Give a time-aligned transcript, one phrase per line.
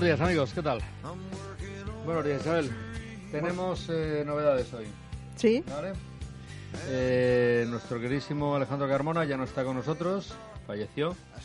[0.00, 0.80] Buenos días, amigos, ¿qué tal?
[2.06, 2.70] Buenos días, Isabel.
[3.30, 4.86] Tenemos eh, novedades hoy,
[5.36, 5.92] Sí, ¿vale?
[6.88, 10.34] Eh, nuestro queridísimo Alejandro Carmona ya no está con nosotros,
[10.66, 11.14] falleció.
[11.36, 11.42] Ay,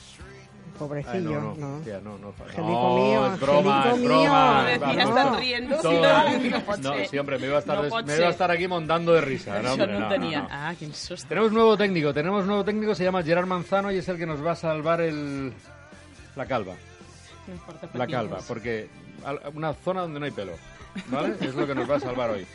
[0.80, 1.84] pobrecillo, no, no, no.
[1.84, 4.64] tía, no, no, no, mío, es broma, es broma.
[4.64, 5.36] mío.
[5.38, 5.76] Riendo.
[5.82, 6.02] todo-
[6.78, 9.20] no sí, hombre, me iba a estar, No me iba a estar aquí montando de
[9.20, 9.62] risa.
[9.62, 10.48] No, hombre, no no, no.
[10.50, 11.28] Ah, quin susto.
[11.28, 14.42] Tenemos nuevo técnico, tenemos nuevo técnico, se llama Gerard Manzano y es el que nos
[14.46, 15.52] va a salvar el,
[16.38, 16.76] la calva.
[17.94, 18.90] La calva, porque
[19.54, 20.54] una zona donde no hay pelo,
[21.08, 21.36] ¿vale?
[21.42, 22.46] Es lo que nos va a salvar hoy.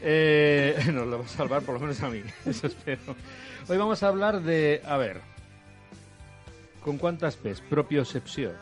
[0.00, 3.14] Eh, nos lo va a salvar por lo menos a mí, eso espero.
[3.68, 5.20] Hoy vamos a hablar de, a ver,
[6.82, 7.60] ¿con cuántas P's?
[7.60, 8.52] Propiocepció.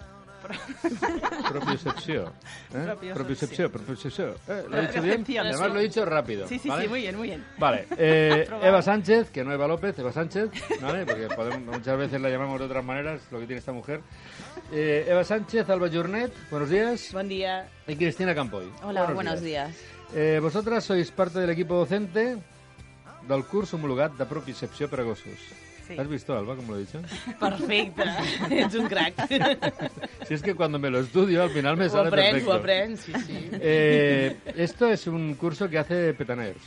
[1.49, 2.23] Propiocepció.
[2.27, 2.33] ¿eh?
[2.71, 3.15] Propiocepció.
[3.15, 4.29] Propiocepció, propiocepció.
[4.49, 4.65] ¿Eh?
[4.69, 5.25] ¿Lo he dicho bien?
[5.39, 6.47] Además lo he dicho rápido.
[6.49, 6.83] Sí, sí, ¿vale?
[6.85, 7.45] sí, muy bien, muy bien.
[7.59, 8.49] Vale, eh.
[8.63, 11.05] Eva Sánchez, que no Eva López, Eva Sánchez, ¿vale?
[11.07, 14.01] Porque podemos- muchas veces la llamamos de otras maneras, lo que tiene esta mujer.
[14.73, 17.11] Eh, Eva Sánchez, Alba Jornet, buenos días.
[17.13, 17.69] Bon dia.
[17.87, 18.71] Y Cristina Campoy.
[18.83, 19.75] Hola, buenos días.
[20.15, 22.39] Eh, vosotras sois parte del equipo docente
[23.29, 25.37] del curs homologat de propiocepció per a gossos.
[25.89, 25.97] Sí.
[25.99, 27.01] ¿Has visto, Alba, como lo he dicho?
[27.41, 28.03] Perfecte.
[28.51, 29.15] Ets un crac.
[30.27, 32.51] Si es que cuando me lo estudio, al final me sale aprens, perfecto.
[32.51, 33.49] ho aprens, sí, sí.
[33.55, 36.59] Eh, esto es un curso que hace Petaners.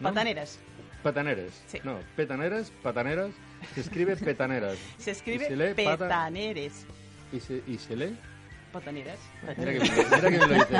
[0.00, 0.08] ¿no?
[0.08, 0.58] Pataneres.
[1.02, 1.62] Pataneres.
[1.66, 1.78] Sí.
[1.84, 3.30] No, petaneras, pataneras.
[3.74, 4.78] Se escribe petaneras.
[4.98, 6.86] Se escribe Y se lee pata- petaneres.
[7.32, 8.16] ¿Y se, y se lee?
[8.72, 9.18] Pataneres.
[9.56, 10.76] Mira que, mira que me lo dice.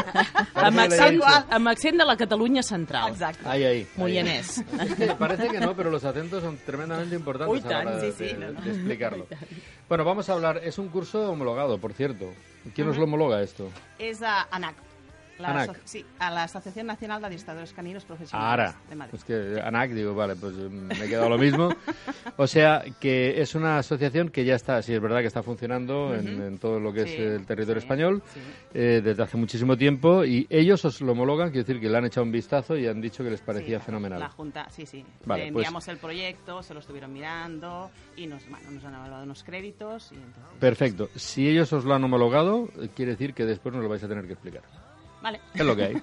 [0.55, 3.13] Amb le he accent, amb accent de la Catalunya central.
[3.13, 3.49] Exacte.
[3.49, 3.77] Ahí, ahí.
[3.79, 3.89] ahí.
[3.97, 4.59] Moianès.
[4.59, 8.13] Es parece que no, pero los acentos son tremendamente importantes Uy, a la hora de,
[8.13, 9.27] sí, sí, de- no, de explicarlo.
[9.89, 10.61] Bueno, vamos a hablar.
[10.63, 12.33] Es un curso homologado, por cierto.
[12.75, 13.71] ¿Quién nos lo homologa esto?
[13.99, 14.75] És a ANAC.
[15.41, 15.71] La ANAC.
[15.71, 18.75] aso- Sí, a la Asociación Nacional de Adestradores Caninos Profesionales Ahora.
[18.89, 19.15] de Madrid.
[19.15, 21.71] Es que ANAC, digo, vale, pues eh, me he quedado lo mismo.
[22.37, 26.15] O sea, que es una asociación que ya está, sí, es verdad que está funcionando
[26.15, 28.41] en, en todo lo que Sí, es el territorio sí, español sí.
[28.75, 32.05] eh, desde hace muchísimo tiempo y ellos os lo homologan, quiero decir que le han
[32.07, 34.21] echado un vistazo y han dicho que les parecía fenomenal.
[34.21, 35.05] La Junta, sí, sí.
[35.25, 38.95] Vale, Le pues- enviamos el proyecto, se lo estuvieron mirando y nos, bueno, nos han
[38.95, 40.13] evaluado unos créditos.
[40.13, 41.09] Y entonces, Perfecto.
[41.17, 44.09] Si ellos os lo han homologado, eh, quiere decir que después nos lo vais a
[44.09, 44.63] tener que explicar.
[45.23, 45.41] Vale.
[45.55, 46.03] Es lo que hay.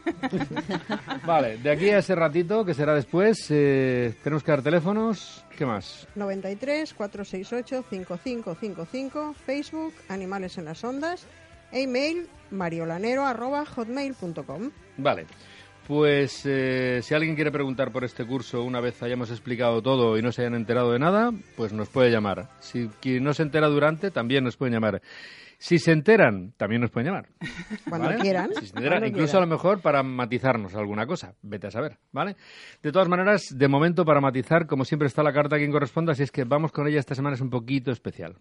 [1.26, 5.44] vale, de aquí a ese ratito, que será después, eh, tenemos que dar teléfonos.
[5.58, 6.08] ¿Qué más?
[6.16, 11.26] 93 468 5555, Facebook Animales en las Ondas,
[11.72, 14.72] e email mariolanero arroba hotmail.com.
[14.98, 15.26] Vale.
[15.88, 20.22] Pues eh, si alguien quiere preguntar por este curso una vez hayamos explicado todo y
[20.22, 22.50] no se hayan enterado de nada, pues nos puede llamar.
[22.60, 25.02] Si quien no se entera durante, también nos pueden llamar.
[25.60, 27.30] Si se enteran, también nos pueden llamar.
[27.90, 28.22] Cuando ¿vale?
[28.22, 28.52] quieran.
[28.60, 29.44] Si se enteran, incluso quieran.
[29.44, 31.34] a lo mejor para matizarnos alguna cosa.
[31.42, 32.36] Vete a saber, ¿vale?
[32.84, 36.12] De todas maneras, de momento para matizar, como siempre está la carta a quien corresponda,
[36.12, 38.36] así es que vamos con ella esta semana, es un poquito especial.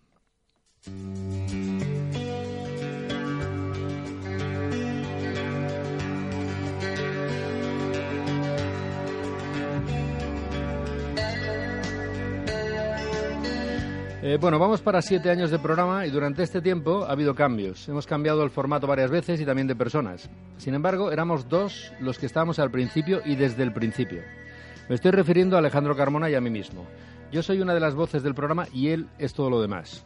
[14.26, 17.88] Eh, bueno, vamos para siete años de programa y durante este tiempo ha habido cambios.
[17.88, 20.28] Hemos cambiado el formato varias veces y también de personas.
[20.56, 24.22] Sin embargo, éramos dos los que estábamos al principio y desde el principio.
[24.88, 26.84] Me estoy refiriendo a Alejandro Carmona y a mí mismo.
[27.30, 30.04] Yo soy una de las voces del programa y él es todo lo demás.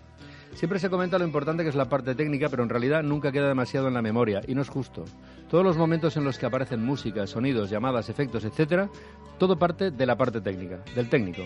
[0.53, 3.49] Siempre se comenta lo importante que es la parte técnica, pero en realidad nunca queda
[3.49, 5.07] demasiado en la memoria, y no es justo.
[5.49, 8.91] Todos los momentos en los que aparecen música, sonidos, llamadas, efectos, etcétera,
[9.39, 11.43] todo parte de la parte técnica, del técnico.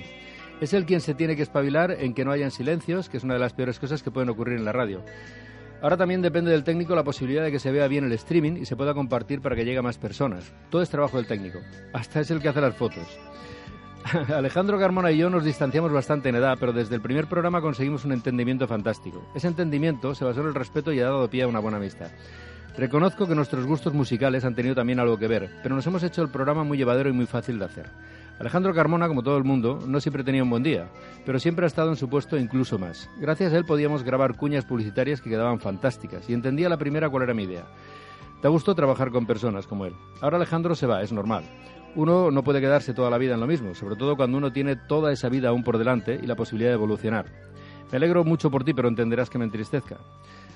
[0.64, 3.34] Es él quien se tiene que espabilar en que no hayan silencios, que es una
[3.34, 5.04] de las peores cosas que pueden ocurrir en la radio.
[5.82, 8.64] Ahora también depende del técnico la posibilidad de que se vea bien el streaming y
[8.64, 10.54] se pueda compartir para que llegue a más personas.
[10.70, 11.58] Todo es trabajo del técnico.
[11.92, 13.06] Hasta es el que hace las fotos.
[14.34, 18.06] Alejandro Carmona y yo nos distanciamos bastante en edad, pero desde el primer programa conseguimos
[18.06, 19.22] un entendimiento fantástico.
[19.34, 22.10] Ese entendimiento se basó en el respeto y ha dado pie a una buena amistad.
[22.78, 26.22] Reconozco que nuestros gustos musicales han tenido también algo que ver, pero nos hemos hecho
[26.22, 27.90] el programa muy llevadero y muy fácil de hacer.
[28.38, 30.88] Alejandro Carmona, como todo el mundo, no siempre tenía un buen día,
[31.24, 33.08] pero siempre ha estado en su puesto incluso más.
[33.18, 37.22] Gracias a él podíamos grabar cuñas publicitarias que quedaban fantásticas y entendía la primera cuál
[37.22, 37.64] era mi idea.
[38.42, 39.94] Da gusto trabajar con personas como él.
[40.20, 41.44] Ahora Alejandro se va, es normal.
[41.94, 44.74] Uno no puede quedarse toda la vida en lo mismo, sobre todo cuando uno tiene
[44.74, 47.26] toda esa vida aún por delante y la posibilidad de evolucionar.
[47.92, 49.98] Me alegro mucho por ti, pero entenderás que me entristezca.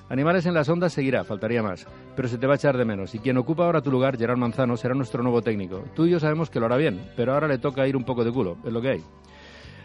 [0.09, 3.15] Animales en las ondas seguirá, faltaría más, pero se te va a echar de menos.
[3.15, 5.85] Y quien ocupa ahora tu lugar, Gerard Manzano, será nuestro nuevo técnico.
[5.95, 8.25] Tú y yo sabemos que lo hará bien, pero ahora le toca ir un poco
[8.25, 9.05] de culo, es lo que hay.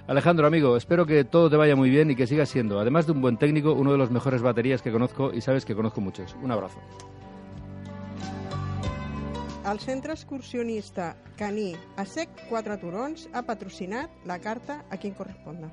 [0.08, 3.14] Alejandro, amigo, espero que todo te vaya muy bien y que sigas siendo, además de
[3.14, 6.36] un buen técnico, uno de los mejores baterías que conozco y sabes que conozco muchos.
[6.42, 6.80] Un abrazo.
[9.72, 15.72] el Centre Excursionista Caní a Sec 4 Turons ha patrocinat la carta a quien corresponda.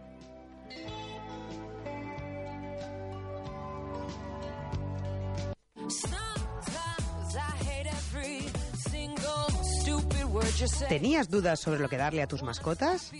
[10.89, 13.13] ¿Tenías dudas sobre lo que darle a tus mascotas?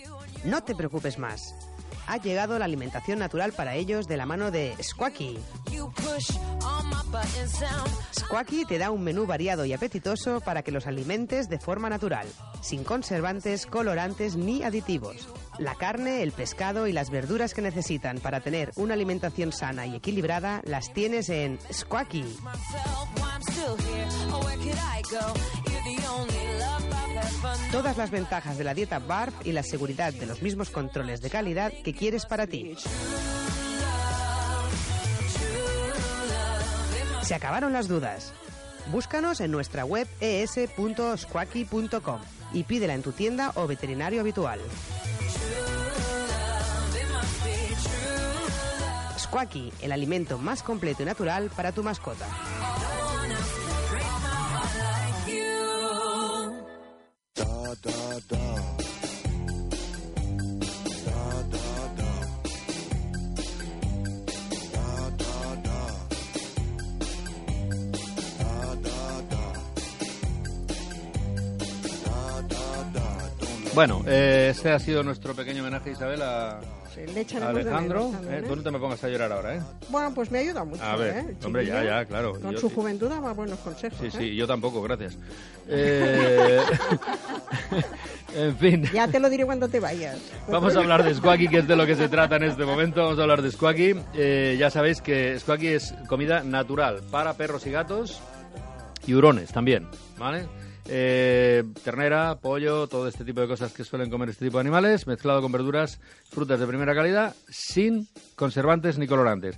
[0.43, 1.55] No te preocupes más.
[2.07, 5.39] Ha llegado la alimentación natural para ellos de la mano de Squacky.
[8.19, 12.27] Squacky te da un menú variado y apetitoso para que los alimentes de forma natural,
[12.61, 15.29] sin conservantes, colorantes ni aditivos.
[15.57, 19.95] La carne, el pescado y las verduras que necesitan para tener una alimentación sana y
[19.95, 22.25] equilibrada las tienes en Squacky.
[27.71, 31.29] Todas las ventajas de la dieta BARF y la seguridad de los mismos controles de
[31.29, 32.75] calidad que quieres para ti.
[37.21, 38.33] Se acabaron las dudas.
[38.91, 42.21] Búscanos en nuestra web es.squacky.com
[42.53, 44.59] y pídela en tu tienda o veterinario habitual.
[49.17, 52.27] Squacky, el alimento más completo y natural para tu mascota.
[57.43, 58.19] Da da.
[58.29, 58.90] Da
[73.73, 76.59] Bueno, eh, ese ha sido nuestro pequeño homenaje, Isabel, a,
[76.97, 78.09] le Alejandro.
[78.09, 78.37] menos también, ¿eh?
[78.39, 78.45] ¿eh?
[78.47, 79.61] Tú no te me pongas a llorar ahora, ¿eh?
[79.89, 80.83] Bueno, pues me ha ayudado mucho.
[80.83, 81.35] A ver, ¿eh?
[81.45, 82.33] Hombre, ya, ya, claro.
[82.39, 83.97] Con Yo su juventud daba buenos consejos.
[83.99, 84.11] Sí, ¿eh?
[84.11, 85.17] sí, yo tampoco, gracias.
[85.73, 86.59] Eh,
[88.35, 88.89] en fin.
[88.93, 90.19] Ya te lo diré cuando te vayas.
[90.49, 93.01] Vamos a hablar de Squacky, que es de lo que se trata en este momento.
[93.03, 93.95] Vamos a hablar de Squacky.
[94.57, 98.19] Ya sabéis que Squacky es comida natural para perros y gatos
[99.07, 99.87] y hurones también,
[100.17, 100.45] ¿vale?
[100.93, 105.07] Eh, ternera, pollo, todo este tipo de cosas que suelen comer este tipo de animales,
[105.07, 109.57] mezclado con verduras, frutas de primera calidad, sin conservantes ni colorantes.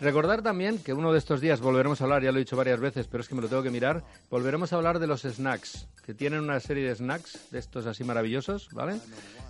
[0.00, 2.80] Recordar también que uno de estos días volveremos a hablar, ya lo he dicho varias
[2.80, 5.86] veces, pero es que me lo tengo que mirar, volveremos a hablar de los snacks,
[6.06, 8.98] que tienen una serie de snacks, de estos así maravillosos, ¿vale?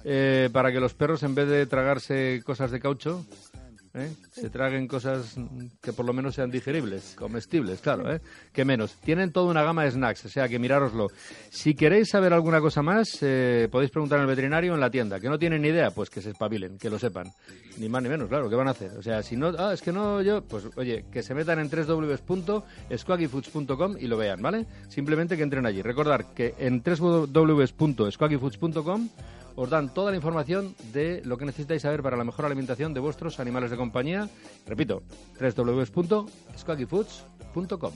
[0.04, 3.24] Eh, para que los perros, en vez de tragarse cosas de caucho,
[3.94, 4.12] ¿eh?
[4.30, 5.36] se traguen cosas
[5.80, 8.20] que por lo menos sean digeribles, comestibles, claro, ¿eh?
[8.52, 8.96] que menos.
[8.96, 11.08] Tienen toda una gama de snacks, o sea que mirároslo.
[11.50, 15.20] Si queréis saber alguna cosa más, eh, podéis preguntar al veterinario en la tienda.
[15.20, 17.30] Que no tienen ni idea, pues que se espabilen, que lo sepan.
[17.78, 18.90] Ni más ni menos, claro, ¿qué van a hacer?
[18.98, 21.70] O sea, si no, ah, es que no, yo, pues oye, que se metan en
[21.70, 24.66] www.squaggyfoods.com y lo vean, ¿vale?
[24.88, 25.82] Simplemente que entren allí.
[25.82, 29.08] Recordar que en www.squaggyfoods.com
[29.56, 33.00] os dan toda la información de lo que necesitáis saber para la mejor alimentación de
[33.00, 34.30] vuestros animales de compañía.
[34.66, 35.02] Repito,
[35.38, 37.92] www.squaggyfoods.com.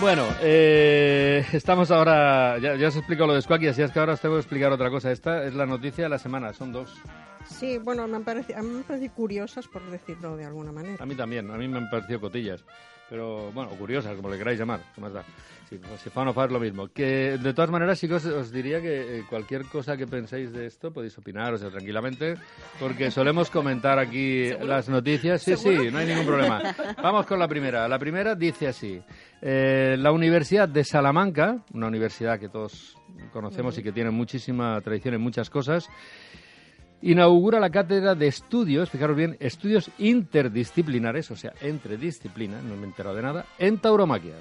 [0.00, 2.58] Bueno, eh, estamos ahora.
[2.58, 4.40] Ya, ya os he explicado lo de Squacky, así es que ahora os tengo que
[4.40, 5.10] explicar otra cosa.
[5.12, 6.94] Esta es la noticia de la semana, son dos.
[7.46, 10.72] Sí, bueno, me han parecido, a mí me han parecido curiosas, por decirlo de alguna
[10.72, 11.02] manera.
[11.02, 12.64] A mí también, a mí me han parecido cotillas.
[13.10, 15.22] Pero bueno, o curiosas, como le queráis llamar, ¿qué más da?
[15.68, 16.88] Sí, pues, si fan o fa es lo mismo.
[16.88, 20.52] Que de todas maneras sí que os, os diría que eh, cualquier cosa que penséis
[20.52, 22.34] de esto podéis opinar, o sea, tranquilamente,
[22.78, 25.42] porque solemos comentar aquí las noticias.
[25.42, 26.62] Sí, sí, no hay ningún problema.
[27.02, 27.88] Vamos con la primera.
[27.88, 29.00] La primera dice así.
[29.40, 32.96] Eh, la Universidad de Salamanca, una universidad que todos
[33.32, 35.88] conocemos y que tiene muchísima tradición en muchas cosas,
[37.04, 42.82] inaugura la cátedra de estudios, fijaros bien, estudios interdisciplinares, o sea, entre disciplinas, no me
[42.82, 44.36] he enterado de nada, en tauromaquia.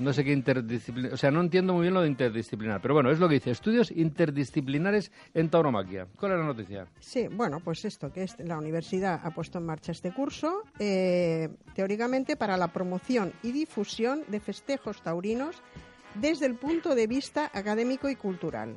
[0.00, 3.10] No sé qué interdisciplinar, o sea, no entiendo muy bien lo de interdisciplinar, pero bueno,
[3.10, 6.08] es lo que dice, estudios interdisciplinares en tauromaquia.
[6.18, 6.86] ¿Cuál es la noticia?
[6.98, 11.48] Sí, bueno, pues esto, que es la universidad ha puesto en marcha este curso, eh,
[11.74, 15.62] teóricamente para la promoción y difusión de festejos taurinos
[16.14, 18.74] desde el punto de vista académico y cultural.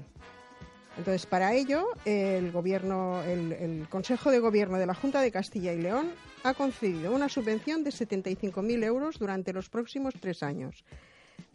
[0.98, 5.82] Entonces, para ello, el gobierno, el, Consejo de Gobierno de la Junta de Castilla y
[5.82, 6.12] León
[6.44, 10.84] ha concedido una subvención de 75.000 euros durante los próximos tres años.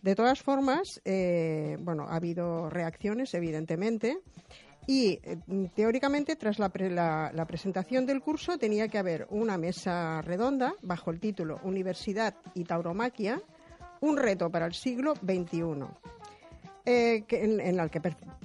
[0.03, 4.19] De todas formas, eh, bueno, ha habido reacciones, evidentemente,
[4.87, 5.39] y eh,
[5.75, 11.11] teóricamente, tras la, pre- la presentación del curso, tenía que haber una mesa redonda bajo
[11.11, 13.41] el título Universidad y Tauromaquia,
[14.01, 15.87] un reto para el siglo XXI
[16.91, 18.01] eh, que- en, en la que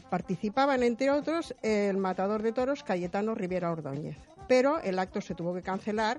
[0.09, 4.17] participaban, entre otros, el matador de toros Cayetano Rivera Ordóñez.
[4.47, 6.17] Pero el acto se tuvo que cancelar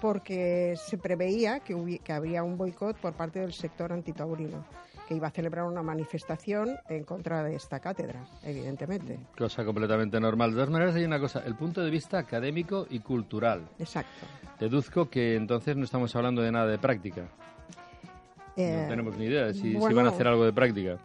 [0.00, 4.64] porque se preveía que, hubi- que habría un boicot por parte del sector antitaurino,
[5.06, 9.18] que iba a celebrar una manifestación en contra de esta cátedra, evidentemente.
[9.38, 10.50] Cosa completamente normal.
[10.50, 13.68] De todas maneras, hay una cosa, el punto de vista académico y cultural.
[13.78, 14.26] Exacto.
[14.58, 17.28] Deduzco que entonces no estamos hablando de nada de práctica.
[18.56, 20.98] Eh, no tenemos ni idea de si, van a hacer algo de práctica.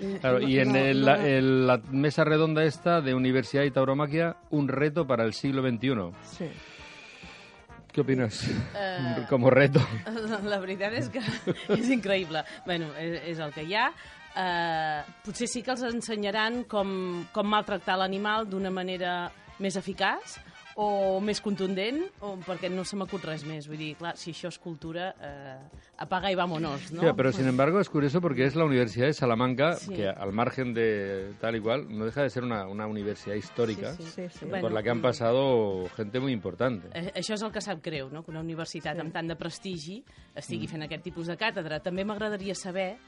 [0.00, 4.36] Eh, Claro, y en el- la, el- la mesa redonda esta de Universidad y Tauromaquia,
[4.50, 6.12] un reto para el siglo XXI.
[6.22, 6.50] sí.
[7.92, 8.46] ¿Qué opinas?
[8.74, 9.80] Eh, Como reto.
[10.28, 11.20] La, la veritat és que
[11.72, 12.42] és increïble.
[12.66, 13.86] bueno, és, és el que hi ha.
[14.36, 19.30] Uh, potser sí que els ensenyaran com, com maltractar l'animal d'una manera
[19.64, 20.34] més eficaç
[20.78, 23.64] o més contundent, o perquè no se m'acut res més.
[23.66, 27.02] Vull dir, clar, si això és cultura, eh, apaga y vámonos, ¿no?
[27.02, 29.94] Ya, pero sin embargo es curioso porque es la Universidad de Salamanca, Sí.
[29.94, 33.94] que al margen de tal y cual, no deja de ser una, una universidad histórica
[33.94, 34.44] Sí, Sí, sí.
[34.60, 36.88] por la que han pasado gente muy importante.
[36.92, 38.22] Eh, Això és el que sap greu, no?
[38.22, 39.00] que una universitat sí.
[39.00, 40.04] amb tant de prestigi
[40.34, 41.80] estigui fent aquest tipus de càtedra.
[41.80, 42.98] També m'agradaria saber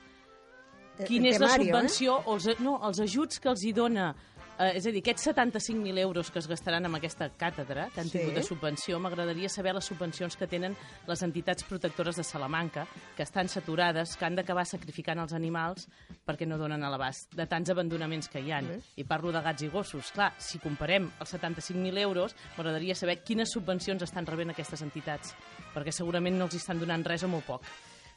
[0.98, 4.14] El- quina és la subvenció o els, no, els ajuts que els hi dona
[4.58, 8.08] Eh, és a dir, aquests 75.000 euros que es gastaran amb aquesta càtedra, que han
[8.08, 8.18] Sí.
[8.18, 10.74] tingut de subvenció, m'agradaria saber les subvencions que tenen
[11.06, 12.86] les entitats protectores de Salamanca,
[13.16, 15.86] que estan saturades, que han d'acabar sacrificant els animals
[16.26, 18.60] perquè no donen a l'abast de tants abandonaments que hi ha.
[18.96, 20.10] I parlo de gats i gossos.
[20.10, 25.36] Clar, si comparem els 75.000 euros, m'agradaria saber quines subvencions estan rebent aquestes entitats,
[25.72, 27.62] perquè segurament no els estan donant res o molt poc.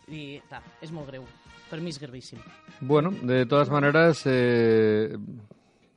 [0.08, 1.24] I, clar, és molt greu.
[1.70, 2.40] Per mi és gravíssim.
[2.82, 5.16] Bueno, de todas maneras, eh,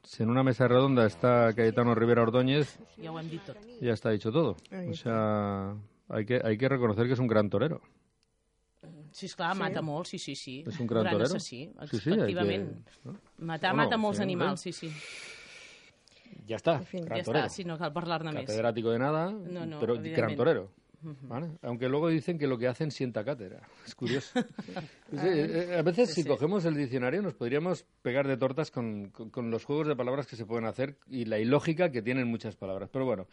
[0.05, 3.57] si en una mesa redonda está Cayetano Rivera Ordóñez, Ja ho hem dit tot.
[3.81, 4.57] ya está dicho todo.
[4.91, 5.75] O sea,
[6.09, 7.81] hay que, hay que reconocer que es un gran torero.
[9.13, 10.65] Sí, esclar, mata molt, sí, sí, sí.
[10.67, 11.25] És un gran torero.
[11.25, 12.87] assassí, Sí, sí, que- efectivament.
[13.05, 13.13] ¿no?
[13.39, 14.73] Matar Bueno, mata molts sí, animals, hombre.
[14.73, 14.93] sí, sí.
[16.47, 17.05] Ya está, En fin.
[17.05, 17.47] gran ja torero.
[17.47, 18.45] està, sí, no cal parlar-ne més.
[18.47, 20.71] Catedrático de nada, No, no, pero gran torero.
[21.23, 21.49] ¿Vale?
[21.63, 23.61] Aunque luego dicen que lo que hacen sienta cátedra.
[23.87, 24.31] Es curioso.
[25.11, 29.31] Sí, eh, a veces si cogemos el diccionario nos podríamos pegar de tortas con, con-
[29.31, 32.57] con los juegos de palabras que se pueden hacer y la ilógica que tienen muchas
[32.57, 32.91] palabras.
[32.93, 33.29] Pero bueno,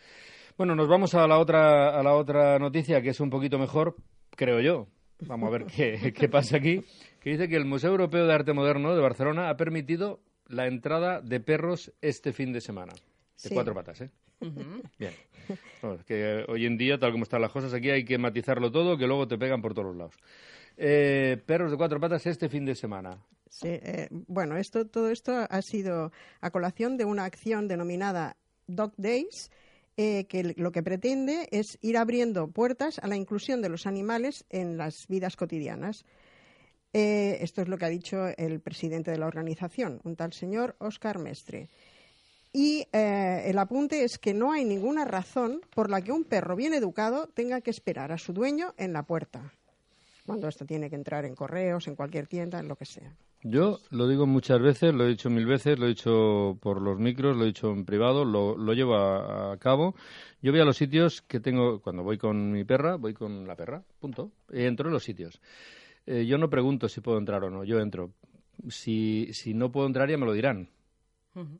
[0.57, 3.95] bueno, nos vamos a la otra a la otra noticia que es un poquito mejor,
[4.35, 4.87] creo yo.
[5.25, 6.83] Vamos a ver qué, qué pasa aquí.
[7.19, 11.21] Que dice que el Museo Europeo de Arte Moderno de Barcelona ha permitido la entrada
[11.21, 12.93] de perros este fin de semana.
[12.93, 13.53] De Sí.
[13.55, 14.11] cuatro patas, ¿eh?
[14.99, 15.13] Bien.
[15.81, 18.97] Bueno, que hoy en día, tal como están las cosas, aquí hay que matizarlo todo,
[18.97, 20.15] que luego te pegan por todos los lados.
[20.77, 23.17] Eh, perros de cuatro patas este fin de semana.
[23.49, 28.93] Sí, eh, bueno, esto, todo esto ha sido a colación de una acción denominada Dog
[28.97, 29.51] Days,
[29.97, 34.45] eh, que lo que pretende es ir abriendo puertas a la inclusión de los animales
[34.49, 36.05] en las vidas cotidianas.
[36.93, 40.75] Eh, esto es lo que ha dicho el presidente de la organización, un tal señor
[40.79, 41.69] Oscar Mestre.
[42.53, 46.55] Y eh, el apunte es que no hay ninguna razón por la que un perro
[46.55, 49.53] bien educado tenga que esperar a su dueño en la puerta,
[50.25, 53.15] cuando esto tiene que entrar en correos, en cualquier tienda, en lo que sea.
[53.43, 56.99] Yo lo digo muchas veces, lo he dicho mil veces, lo he dicho por los
[56.99, 59.95] micros, lo he dicho en privado, lo, lo llevo a, cabo.
[60.43, 63.55] Yo voy a los sitios que tengo, cuando voy con mi perra, voy con la
[63.55, 64.31] perra, punto.
[64.51, 65.41] Entro en los sitios.
[66.05, 68.11] Eh, yo no pregunto si puedo entrar o no, yo entro.
[68.69, 70.69] Si, si no puedo entrar ya me lo dirán.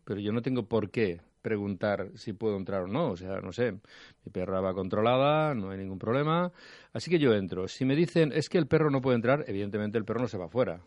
[0.03, 3.11] Pero yo no tengo por qué preguntar si puedo entrar o no.
[3.11, 6.51] O sea, no sé, mi perra va controlada, no hay ningún problema.
[6.93, 7.67] Así que yo entro.
[7.67, 10.37] Si me dicen, es que el perro no puede entrar, evidentemente el perro no se
[10.37, 10.81] va afuera.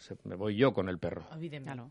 [0.00, 1.24] Se- me voy yo con el perro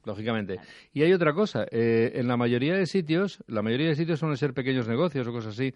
[0.04, 0.60] lógicamente.
[0.94, 4.36] Y hay otra cosa, eh, en la mayoría de sitios, la mayoría de sitios suelen
[4.38, 5.74] ser pequeños negocios o cosas así.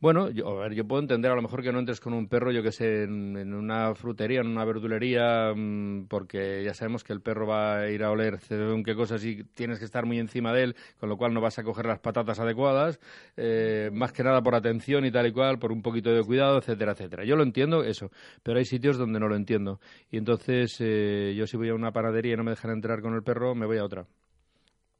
[0.00, 2.28] Bueno, yo, a ver, yo puedo entender a lo mejor que no entres con un
[2.28, 7.02] perro, yo que sé, en, en una frutería, en una verdulería, mm, porque ya sabemos
[7.04, 10.04] que el perro va a ir a oler según qué cosas y tienes que estar
[10.04, 13.00] muy encima de él, con lo cual no vas a coger las patatas adecuadas,
[13.36, 16.58] eh, más que nada por atención y tal y cual, por un poquito de cuidado,
[16.58, 17.24] etcétera, etcétera.
[17.24, 18.10] Yo lo entiendo, eso,
[18.42, 19.80] pero hay sitios donde no lo entiendo.
[20.10, 23.14] Y entonces, eh, yo si voy a una panadería y no me dejan entrar con
[23.14, 24.08] el perro, me voy a otra.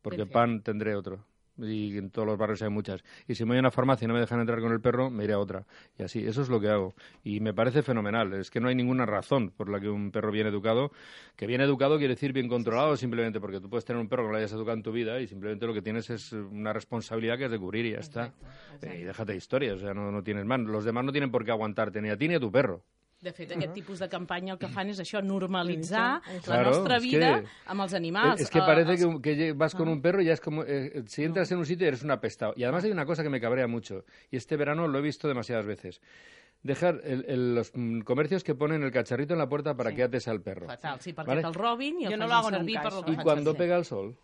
[0.03, 0.33] Porque Perfecto.
[0.35, 1.25] pan tendré otro.
[1.59, 3.03] Y en todos los barrios hay muchas.
[3.27, 5.11] Y si me voy a una farmacia y no me dejan entrar con el perro,
[5.11, 5.67] me iré a otra.
[5.99, 6.95] Y así, eso es lo que hago.
[7.25, 8.33] Y me parece fenomenal.
[8.35, 10.93] Es que no hay ninguna razón por la que un perro bien educado,
[11.35, 14.27] que bien educado quiere decir bien controlado, simplemente porque tú puedes tener un perro que
[14.29, 17.37] no lo hayas educado en tu vida y simplemente lo que tienes es una responsabilidad
[17.37, 18.33] que es de cubrir y ya está.
[18.81, 20.61] Eh, Y déjate de historias, o sea, no, no tienes más.
[20.61, 22.85] Los demás no tienen por qué aguantarte ni a ti ni a tu perro.
[23.25, 26.99] De fet, aquest tipus de campanya el que fan és això, normalitzar la Claro, nostra
[26.99, 28.41] és vida que- amb els animals.
[28.43, 30.63] Es que Eh, parece els- que, que vas con un perro y ya es como.
[30.63, 32.53] eh, si entras en un sitio eres un apestado.
[32.57, 34.05] Y además hay una cosa que me cabrea mucho.
[34.31, 36.01] Y este verano lo he visto demasiadas veces.
[36.63, 39.97] Dejar el- el- los mm, comercios que ponen el cacharrito en la puerta para Sí.
[39.97, 40.67] que ates al perro.
[40.67, 41.43] Fatal, sí, perquè Vale.
[41.43, 43.59] te'l robin i el Jo no lo hago servir nunca, per lo cuando servir.
[43.59, 44.17] pega el sol,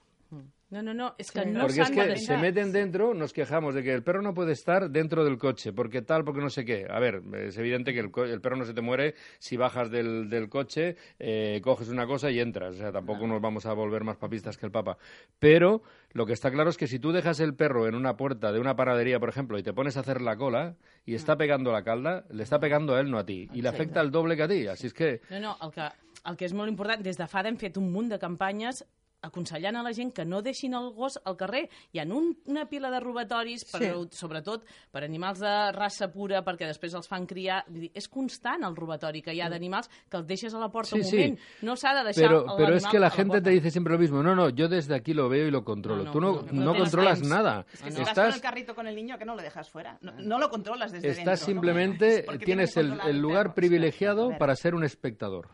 [0.71, 1.51] No, no, no, és que Sí.
[1.51, 4.53] no Porque es que se meten dentro, nos quejamos de que el perro no puede
[4.53, 6.87] estar dentro del coche, porque tal, porque no sé qué.
[6.89, 9.91] A ver, es evidente que el, co- el perro no se te muere si bajas
[9.91, 12.77] del, del coche, eh, coges una cosa y entras.
[12.77, 14.97] O sea, tampoco nos vamos a volver más papistas que el Papa.
[15.41, 18.53] Pero lo que está claro es que si tú dejas el perro en una puerta
[18.53, 21.73] de una paradería, por ejemplo, y te pones a hacer la cola y está pegando
[21.73, 23.49] la calda, le está pegando a él, no a ti.
[23.53, 24.67] Y le afecta el doble que a ti.
[24.69, 25.21] Así es que...
[25.31, 25.89] No, no, el que,
[26.31, 28.85] el que és molt important, des de fa hem fet un munt de campanyes
[29.23, 31.69] aconsellant a la gent que no deixin el gos al carrer.
[31.93, 33.91] Hi ha un, una pila de robatoris, per, Sí.
[34.17, 37.65] sobretot per animals de raça pura, perquè després els fan criar.
[37.69, 40.69] Vull dir, És constant el robatori que hi ha d'animals que els deixes a la
[40.71, 41.17] porta Sí, un sí.
[41.17, 41.39] moment.
[41.63, 43.45] No s'ha de deixar Pero, pero es l'animal que la gente porta.
[43.45, 44.23] te dice siempre lo mismo.
[44.23, 46.05] No, no, yo desde aquí lo veo y lo controlo.
[46.05, 47.29] No, no, Tú no, no, no, no no controlas temps.
[47.31, 47.67] nada.
[47.73, 49.69] Es que si Estás- vas con el carrito con el niño, que no lo dejas
[49.69, 49.99] fuera.
[50.01, 51.21] No, no lo controlas desde dentro.
[51.23, 51.47] Estás ¿no?
[51.47, 55.49] simplemente, Porque tienes el, el lugar privilegiado para ser un espectador.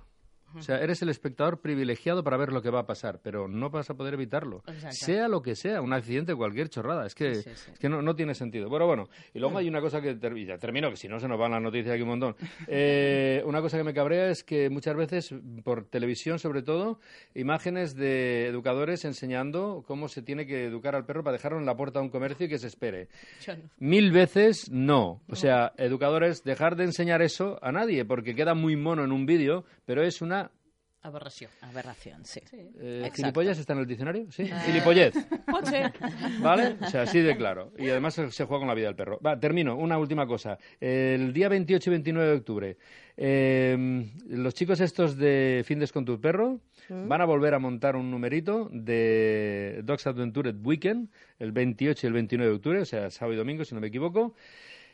[0.59, 3.71] O sea, eres el espectador privilegiado para ver lo que va a pasar, pero no
[3.71, 4.63] vas a poder evitarlo.
[4.91, 7.07] Sea lo que sea, un accidente, cualquier chorrada.
[7.07, 7.71] Es que, Sí, sí, sí.
[7.75, 8.69] Es que no, no tiene sentido.
[8.69, 9.09] Bueno, bueno.
[9.35, 10.15] Y luego hay una cosa que...
[10.15, 12.37] ter- y ya termino, que si no se nos van las noticias aquí un montón.
[12.69, 15.35] Eh, una cosa que me cabrea es que muchas veces,
[15.65, 17.01] por televisión sobre todo,
[17.35, 21.77] imágenes de educadores enseñando cómo se tiene que educar al perro para dejarlo en la
[21.77, 23.09] puerta de un comercio y que se espere.
[23.47, 23.55] No.
[23.79, 25.21] Mil veces no.
[25.29, 29.27] O sea, educadores, dejar de enseñar eso a nadie, porque queda muy mono en un
[29.27, 30.46] vídeo, pero es una...
[31.07, 31.49] Aberració.
[31.61, 32.41] Aberración, sí.
[32.53, 33.17] Eh, Exacto.
[33.17, 34.27] ¿Gilipollas está en el diccionario?
[34.33, 34.51] Sí.
[34.65, 35.15] Gilipollez.
[35.65, 35.93] Ser.
[36.41, 36.77] ¿Vale?
[36.83, 37.73] O sea, así de claro.
[37.79, 39.21] Y además se juega con la vida del perro.
[39.25, 39.77] Va, termino.
[39.77, 40.59] Una última cosa.
[40.81, 42.77] El día 28 y 29 de octubre,
[43.17, 48.11] eh, los chicos estos de Findes con tu perro van a volver a montar un
[48.11, 51.09] numerito de Dogs Adventure Weekend
[51.39, 53.89] el 28 y el 29 de octubre, o sea, sábado y domingo, si no me
[53.89, 54.35] equivoco.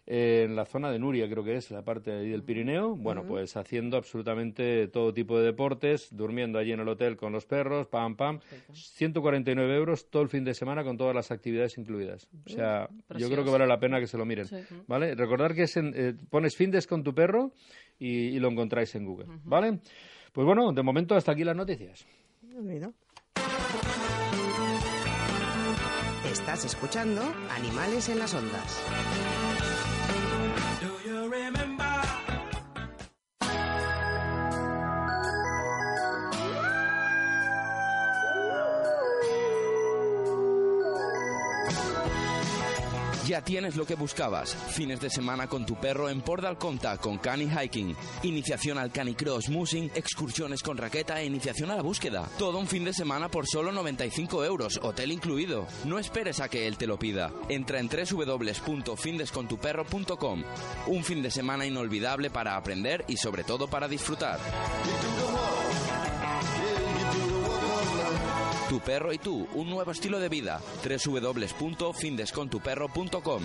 [0.07, 3.25] Eh, en la zona de Nuria, creo que es, la parte ahí del Pirineo, bueno,
[3.25, 7.87] pues haciendo absolutamente todo tipo de deportes, durmiendo allí en el hotel con los perros,
[7.87, 8.41] pam, pam,
[8.73, 12.29] 149 euros todo el fin de semana con todas las actividades incluidas.
[12.47, 14.57] O sea, yo creo que vale la pena que se lo miren, Sí.
[14.89, 15.15] ¿vale?
[15.15, 17.53] Recordar que es en, eh, pones Findes con tu perro
[17.99, 19.79] y, y lo encontráis en Google, ¿vale?
[20.33, 22.05] Pues bueno, de momento hasta aquí las noticias.
[26.31, 28.83] Estás escuchando Animales en las Ondas.
[43.45, 44.55] Tienes lo que buscabas.
[44.55, 47.97] Fines de semana con tu perro en Port d'Alconta con Cani Hiking.
[48.23, 52.29] Iniciación al Canicross Musing, excursiones con raqueta e iniciación a la búsqueda.
[52.39, 55.67] Todo un fin de semana por solo 95 euros, hotel incluido.
[55.85, 57.33] No esperes a que él te lo pida.
[57.49, 60.43] Entra en www.findescontuperro.com.
[60.87, 64.39] Un fin de semana inolvidable para aprender y sobre todo para disfrutar.
[68.73, 70.59] Tu perro y tú, un nuevo estilo de vida.
[70.83, 73.43] www.findescontuperro.com.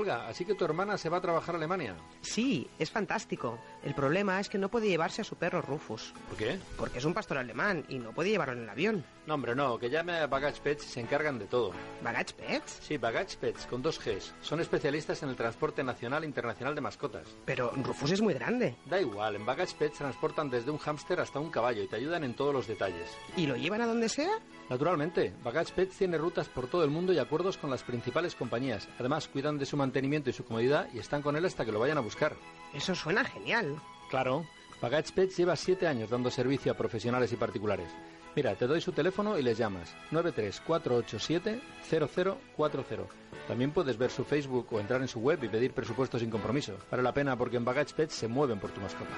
[0.00, 1.94] Olga, así que tu hermana se va a trabajar a Alemania.
[2.22, 3.58] Sí, es fantástico.
[3.82, 6.58] El problema es que no puede llevarse a su perro Rufus, ¿Por qué?
[6.78, 9.04] porque es un pastor alemán y no puede llevarlo en el avión.
[9.26, 11.72] No, hombre, no, que llame a Baggage Pets y se encargan de todo.
[12.02, 12.78] ¿Baggage Pets?
[12.80, 14.34] Sí, Baggage Pets, con dos Gs.
[14.40, 17.28] Son especialistas en el transporte nacional e internacional de mascotas.
[17.44, 18.76] Pero Rufus es muy grande.
[18.86, 22.24] Da igual, en Baggage Pets transportan desde un hámster hasta un caballo y te ayudan
[22.24, 23.08] en todos los detalles.
[23.36, 24.30] ¿Y lo llevan a donde sea?
[24.70, 28.88] Naturalmente, Baggage Pets tiene rutas por todo el mundo y acuerdos con las principales compañías.
[29.00, 31.80] Además, cuidan de su mantenimiento y su comodidad y están con él hasta que lo
[31.80, 32.36] vayan a buscar.
[32.72, 33.82] Eso suena genial.
[34.10, 34.46] Claro.
[34.80, 37.90] Baggage Pets lleva siete años dando servicio a profesionales y particulares.
[38.36, 39.92] Mira, te doy su teléfono y les llamas.
[40.12, 43.08] 93487-0040.
[43.48, 46.76] También puedes ver su Facebook o entrar en su web y pedir presupuesto sin compromiso.
[46.88, 49.10] Vale la pena porque en Baggage Pets se mueven por tu mascota.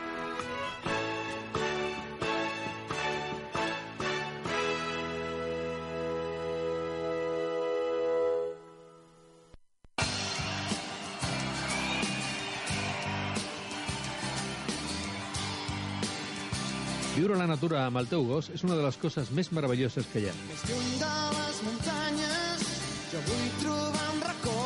[17.33, 20.05] Viure a la natura amb el teu gos és una de les coses més meravelloses
[20.13, 20.33] que hi ha.
[20.51, 22.65] Més lluny de les muntanyes,
[23.09, 24.57] jo vull trobar un racó.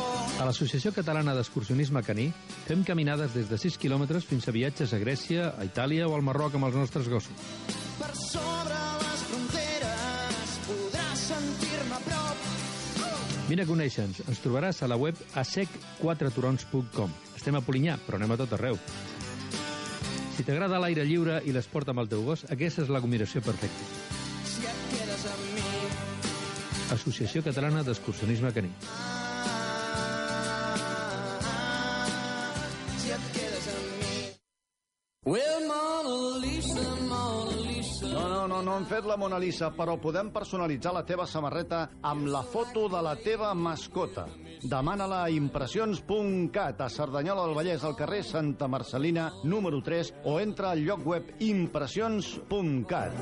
[0.41, 2.25] A l'Associació Catalana d'Excursionisme Caní
[2.65, 6.27] fem caminades des de 6 quilòmetres fins a viatges a Grècia, a Itàlia o al
[6.27, 7.47] Marroc amb els nostres gossos.
[8.01, 12.47] Per sobre les fronteres podràs sentir-me a prop.
[13.47, 14.25] Vine a conèixer-nos.
[14.27, 17.15] Ens trobaràs a la web asec4turons.com.
[17.39, 18.75] Estem a Polinyà, però anem a tot arreu.
[20.37, 23.87] Si t'agrada l'aire lliure i l'esport amb el teu gos, aquesta és la combinació perfecta.
[24.45, 25.65] Si et quedes amb mi,
[26.93, 28.69] Associació Catalana d'Excursionisme Caní.
[38.57, 42.41] No, no hem fet la Mona Lisa, però podem personalitzar la teva samarreta amb la
[42.41, 44.25] foto de la teva mascota.
[44.63, 50.71] Demana-la a impressions.cat a Cerdanyola del Vallès, al carrer Santa Marcelina, número 3, o entra
[50.71, 53.13] al lloc web impressions.cat.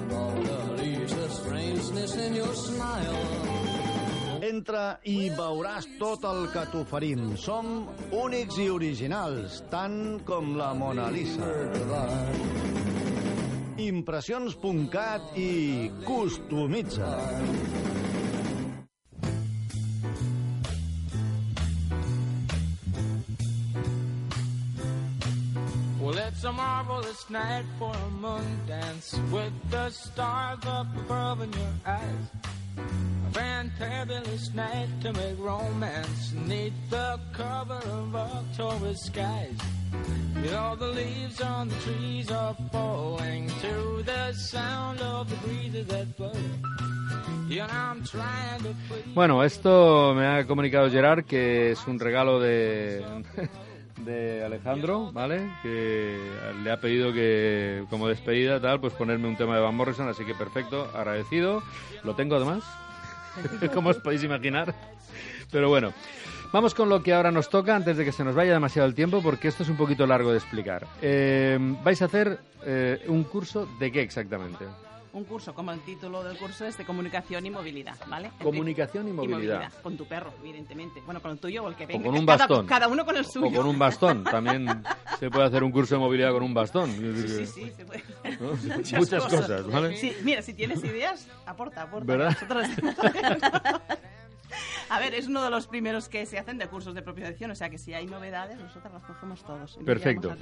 [4.45, 7.33] Entra i veuràs tot el que t'oferim.
[7.35, 12.64] Som únics i originals, tant com la Mona Lisa.
[13.77, 17.11] Impressions.cat i customitza.
[25.99, 31.51] Well, it's a marvelous night for a moon dance with the stars up above in
[31.51, 32.64] your eyes.
[32.77, 39.57] A fantabulous night to make romance neath the cover of October skies.
[40.43, 45.87] You know the leaves on the trees are falling to the sound of the breezes
[45.87, 46.33] that blow.
[49.13, 53.05] Bueno, esto me ha comunicado Gerard que es un regalo de,
[54.05, 55.51] de Alejandro, ¿vale?
[55.61, 56.17] Que
[56.63, 60.23] le ha pedido que, como despedida, tal, pues ponerme un tema de Van Morrison, así
[60.23, 61.63] que perfecto, agradecido.
[62.03, 62.63] Lo tengo además,
[63.73, 64.73] como os podéis imaginar.
[65.51, 65.93] Pero bueno,
[66.51, 68.95] vamos con lo que ahora nos toca antes de que se nos vaya demasiado el
[68.95, 70.85] tiempo, porque esto es un poquito largo de explicar.
[71.01, 74.65] Eh, vais a hacer eh, un curso de qué exactamente?
[75.15, 78.31] Un curso, como el título del curso es de comunicación y movilidad, ¿vale?
[78.43, 79.71] Comunicación y movilidad.
[79.81, 80.99] Con tu perro, evidentemente.
[81.05, 82.03] Bueno, con el tuyo o el que O venga.
[82.03, 82.67] con un bastón.
[82.67, 83.47] Cada, uno con el suyo.
[83.47, 84.23] O con un bastón.
[84.29, 84.83] También
[85.17, 86.91] se puede hacer un curso de movilidad con un bastón.
[86.91, 88.03] Sí, sí, sí, se puede.
[88.41, 88.55] ¿no?
[88.97, 89.95] Muchas, cosas, ¿vale?
[89.95, 92.05] Sí, mira, si tienes ideas, aporta, aporta.
[92.05, 92.35] ¿Verdad?
[94.89, 97.55] A ver, es uno de los primeros que se hacen de cursos de propiedad, o
[97.55, 99.79] sea que si hay novedades, nosotros las cogemos todos.
[99.85, 100.31] Perfecto.
[100.31, 100.35] a.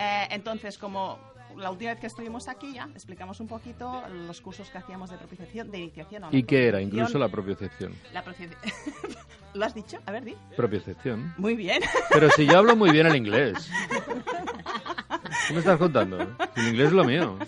[0.00, 1.18] Eh, entonces, como
[1.56, 5.16] la última vez que estuvimos aquí ya, explicamos un poquito los cursos que hacíamos de
[5.18, 6.78] propiciación, de iniciación ¿Y qué era?
[6.78, 7.00] propiciación.
[7.00, 7.94] Incluso la propiocepción.
[8.12, 8.56] La propicia-
[9.54, 9.98] ¿Lo has dicho?
[10.06, 10.36] A ver, di.
[10.56, 11.32] Propiocepción.
[11.38, 11.82] Muy bien.
[12.10, 13.70] Pero si yo hablo muy bien el inglés.
[15.46, 16.18] ¿Qué me estás contando?
[16.56, 17.38] El inglés es lo mío.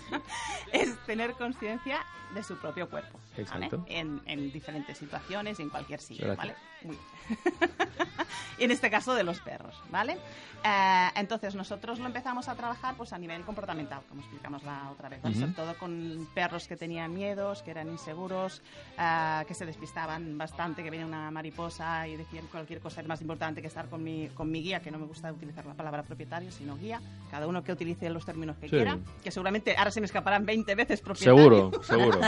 [0.72, 1.98] es tener conciencia
[2.34, 3.18] de su propio cuerpo.
[3.30, 3.42] ¿vale?
[3.42, 3.84] Exacto.
[3.88, 6.36] En, en diferentes situaciones y en cualquier sitio.
[6.36, 6.54] ¿vale?
[6.82, 7.70] Muy bien.
[8.58, 10.18] en este caso de los perros, ¿vale?
[10.64, 15.08] Eh, entonces nosotros lo empezamos a trabajar pues a nivel comportamental, como explicamos la otra
[15.08, 15.34] vez, ¿vale?
[15.34, 18.60] Sobre todo con perros que tenían miedos, que eran inseguros,
[18.98, 23.20] eh, que se despistaban bastante, que venía una mariposa y decían cualquier cosa es más
[23.22, 26.02] importante que estar con mi, con mi guía, que no me gusta utilizar la palabra
[26.02, 28.76] propietario, sino guía, cada uno que utilice los términos que Sí.
[28.76, 31.70] quiera, que seguramente ahora se me escaparán 20 veces propietario.
[31.70, 32.19] Seguro, seguro.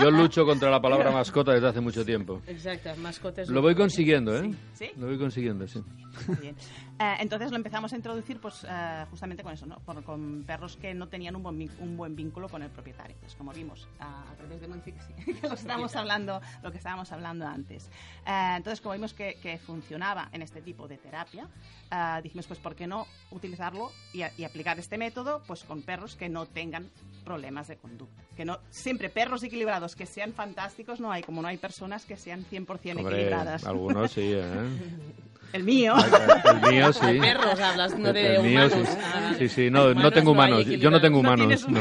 [0.00, 2.40] Yo lucho contra la palabra mascota desde hace mucho tiempo.
[2.46, 3.48] Exacte, mascotes...
[3.48, 4.54] Lo voy consiguiendo, ¿eh?
[4.74, 4.90] ¿Sí?
[4.96, 5.82] Lo voy consiguiendo, sí.
[6.26, 6.56] Muy bien.
[7.00, 9.76] Eh, entonces lo empezamos a introducir pues eh, justamente con eso, ¿no?
[9.80, 13.16] Por- con perros que no tenían un buen, un buen vínculo con el propietario.
[13.20, 15.06] Pues como vimos a, a través de Monfix,
[15.40, 17.86] que lo estábamos hablando, lo que estábamos hablando antes.
[18.26, 21.48] Eh, entonces como vimos que, que funcionaba en este tipo de terapia,
[22.22, 26.16] dijimos pues por qué no utilizarlo y, a- y aplicar este método pues con perros
[26.16, 26.90] que no tengan
[27.24, 28.22] problemas de conducta.
[28.36, 32.16] Que no siempre perros equilibrados que sean fantásticos no hay, como no hay personas que
[32.18, 33.64] sean 100% Hombre, equilibradas.
[33.66, 34.68] algunos sí, ¿eh?
[35.52, 35.94] El mío.
[36.44, 37.06] El mío sí.
[37.14, 38.88] De perros hablas, no de El mío, humanos.
[38.88, 38.98] sí.
[39.02, 40.66] Ah, Sí, sí, no, no Humanos tengo no humanos.
[40.66, 41.80] Yo no tengo humanos, No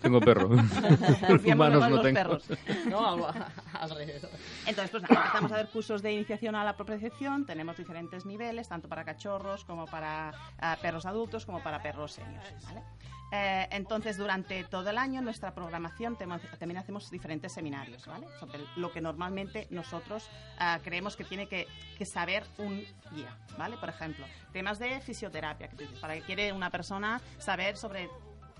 [0.00, 0.48] Tengo perro.
[1.26, 2.14] Confiamos humanos no tengo.
[2.14, 2.44] perros.
[2.86, 3.44] No, al-
[3.80, 4.30] alrededor.
[4.66, 7.44] Entonces, pues nada, empezamos a dar cursos de iniciación a la propiocepción.
[7.44, 12.54] Tenemos diferentes niveles, tanto para cachorros como para ah, perros adultos, como para perros seniors.
[12.64, 12.82] ¿vale?
[13.34, 18.26] Eh, entonces, durante todo el año, nuestra programación también hacemos diferentes seminarios, ¿vale?
[18.38, 21.66] Sobre lo que normalmente nosotros ah, creemos que tiene que,
[22.04, 23.76] saber un guía, ¿vale?
[23.76, 28.10] Por ejemplo, temas de fisioterapia, para que quiere una persona saber sobre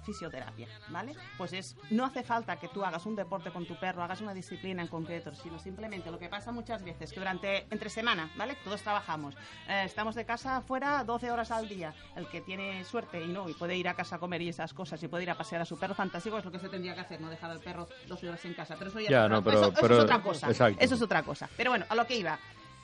[0.03, 1.15] fisioterapia, ¿vale?
[1.38, 4.35] Pues es, no hace falta que tú hagas un deporte con tu perro, hagas una
[4.35, 8.57] disciplina en concreto, sino simplemente lo que pasa muchas veces, que durante, entre semana, ¿vale?
[8.65, 9.35] Todos trabajamos,
[9.69, 13.49] eh, estamos de casa fuera 12 horas al día, el que tiene suerte y no,
[13.49, 15.62] y puede ir a casa a comer y esas cosas, y puede ir a pasear
[15.62, 17.88] a su perro fantástico, es lo que se tendría que hacer, no dejar al perro
[18.09, 20.49] 12 horas en casa, pero eso ya, no, pero- eso- eso pero- es otra cosa,
[20.49, 20.79] exacto.
[20.81, 21.49] eso es otra cosa.
[21.57, 22.38] Pero bueno, a lo que iba.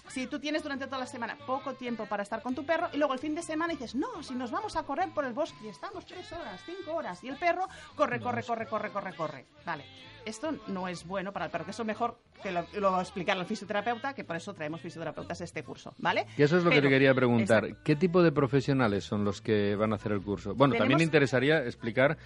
[0.08, 2.96] Si tú tienes durante toda la semana poco tiempo para estar con tu perro y
[2.96, 5.58] luego el fin de semana dices, no, si nos vamos a correr por el bosque
[5.64, 9.46] y estamos tres horas, cinco horas y el perro corre, corre, corre, corre, corre, corre.
[9.66, 9.84] Vale,
[10.24, 13.02] esto no es bueno para el perro, que eso mejor que lo, lo va a
[13.02, 16.26] explicar al fisioterapeuta, que por eso traemos fisioterapeutas a este curso, ¿vale?
[16.36, 17.64] Y eso es lo que te quería preguntar.
[17.64, 17.82] Exacto.
[17.84, 20.54] ¿Qué tipo de profesionales son los que van a hacer el curso?
[20.54, 22.16] Bueno, también Tenemos- me interesaría explicar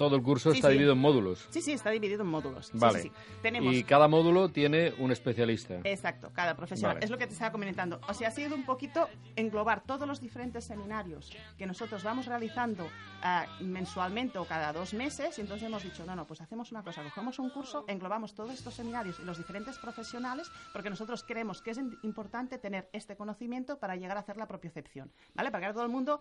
[0.00, 0.72] Todo el curso Sí, está sí.
[0.72, 1.46] dividido en módulos.
[1.50, 2.70] Sí, sí, está dividido en módulos.
[2.72, 3.02] Vale.
[3.02, 3.14] sí, sí.
[3.42, 5.80] Tenemos Y cada módulo tiene un especialista.
[5.84, 6.94] Exacto, cada profesional.
[6.96, 7.04] Vale.
[7.04, 8.00] Es lo que te estaba comentando.
[8.08, 12.88] O sea, ha sido un poquito englobar todos los diferentes seminarios que nosotros vamos realizando
[13.20, 15.36] ah, mensualmente o cada dos meses.
[15.36, 18.54] Y entonces hemos dicho, no, no, pues hacemos una cosa, cogemos un curso, englobamos todos
[18.54, 23.78] estos seminarios y los diferentes profesionales, porque nosotros creemos que es importante tener este conocimiento
[23.78, 25.12] para llegar a hacer la propiocepción.
[25.34, 25.50] ¿Vale?
[25.50, 26.20] Para que todo el mundo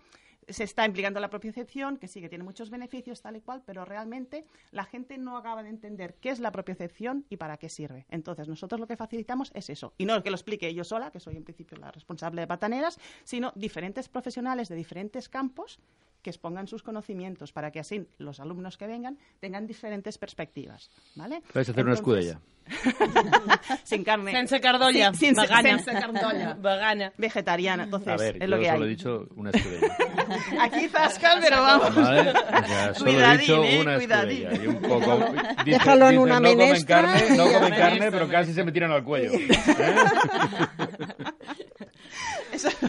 [0.50, 3.86] se está implicando la propiocepción, que sí que tiene muchos beneficios, tal y cual, pero
[3.86, 8.06] realmente la gente no acaba de entender qué es la propiocepción y para qué sirve.
[8.10, 9.94] Entonces, nosotros lo que facilitamos es eso.
[9.98, 13.00] Y no que lo explique yo sola, que soy en principio la responsable de pataneras,
[13.24, 15.80] sino diferentes profesionales de diferentes campos
[16.22, 20.90] que expongan sus conocimientos para que así los alumnos que vengan tengan diferentes perspectivas.
[21.16, 21.42] ¿Vale?
[21.54, 22.42] Vais a hacer una escudella.
[23.84, 24.32] sin carne.
[24.32, 25.80] Sense cardolla, Sin, sin, vegana.
[25.80, 26.54] sense cardolla.
[26.56, 27.14] Vegana.
[27.18, 27.84] Vegetariana.
[27.86, 28.84] Entonces, A ver, es yo lo que solo hay.
[28.84, 29.98] he dicho una escudella.
[30.60, 31.96] Aquí zascan, pero vamos.
[31.96, 32.34] ¿Vale?
[32.96, 34.44] Solo he dicho eh, una cuidadín.
[34.48, 34.64] escudella.
[34.64, 35.18] Y un poco...
[35.66, 37.60] dice- Déjalo en dice, una no comen menestra carne, no ya.
[37.60, 39.32] comen carne, pero casi se me tiran al cuello.
[39.34, 39.48] ¿Eh?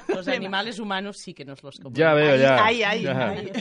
[0.09, 1.99] Los animales humanos sí que nos los comemos.
[1.99, 2.65] Ya veo, ya.
[2.65, 3.29] ahí, ahí, Ya.
[3.29, 3.53] ahí.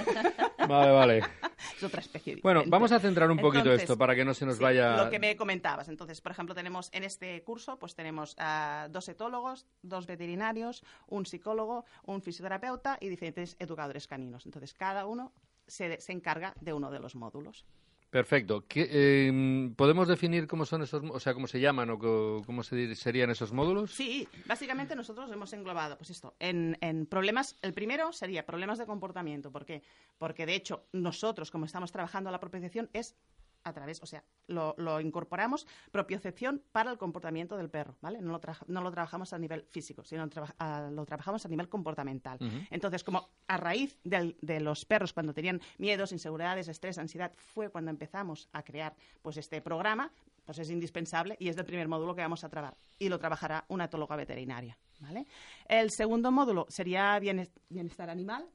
[0.69, 1.21] Vale, vale.
[1.75, 4.45] Es otra especie Bueno, vamos a centrar un poquito Entonces, esto para que no se
[4.45, 5.03] nos sí, vaya...
[5.03, 5.89] Lo que me comentabas.
[5.89, 11.25] Entonces, por ejemplo, tenemos en este curso, pues tenemos ah, dos etólogos, dos veterinarios, un
[11.25, 14.45] psicólogo, un fisioterapeuta y diferentes educadores caninos.
[14.45, 15.33] Entonces, cada uno
[15.67, 17.65] se, se encarga de uno de los módulos.
[18.09, 18.65] Perfecto.
[18.67, 22.95] ¿Qué, eh, ¿Podemos definir cómo son esos, o sea, cómo se llaman o cómo se
[22.95, 23.91] serían esos módulos?
[23.91, 27.55] Sí, básicamente nosotros hemos englobado, pues esto, en, en problemas.
[27.61, 29.51] El primero sería problemas de comportamiento.
[29.51, 29.83] ¿Por qué?
[30.17, 33.15] Porque de hecho nosotros, como estamos trabajando la propiocepción, es
[33.63, 38.21] a través, o sea, lo, lo incorporamos propiocepción para el comportamiento del perro, ¿vale?
[38.21, 40.27] No lo, tra- no lo trabajamos a nivel físico, sino
[40.59, 42.37] a- lo trabajamos a nivel comportamental.
[42.69, 47.69] Entonces, como a raíz del- de los perros cuando tenían miedos, inseguridades, estrés, ansiedad, fue
[47.69, 50.11] cuando empezamos a crear pues este programa,
[50.45, 53.65] pues es indispensable y es el primer módulo que vamos a trabajar y lo trabajará
[53.67, 54.77] una etóloga veterinaria.
[54.99, 55.25] ¿Vale?
[55.67, 58.45] El segundo módulo sería bienes- bienestar animal,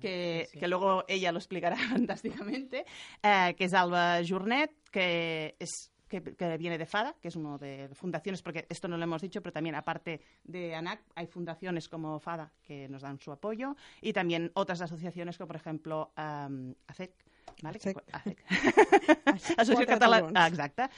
[0.00, 2.84] que, que luego ella lo explicará fantásticamente,
[3.22, 7.56] eh, que es Alba Journet, que es que, que viene de FADA, que es uno
[7.56, 11.88] de fundaciones, porque esto no lo hemos dicho, pero también aparte de ANAC hay fundaciones
[11.88, 16.74] como FADA que nos dan su apoyo y también otras asociaciones como por ejemplo am,
[16.86, 17.14] ACEC,
[17.62, 17.78] ¿vale?
[17.78, 18.44] ACEC.
[19.56, 19.86] ACEC.
[19.86, 20.36] Catalana, turons.
[20.38, 20.88] ah, exacte.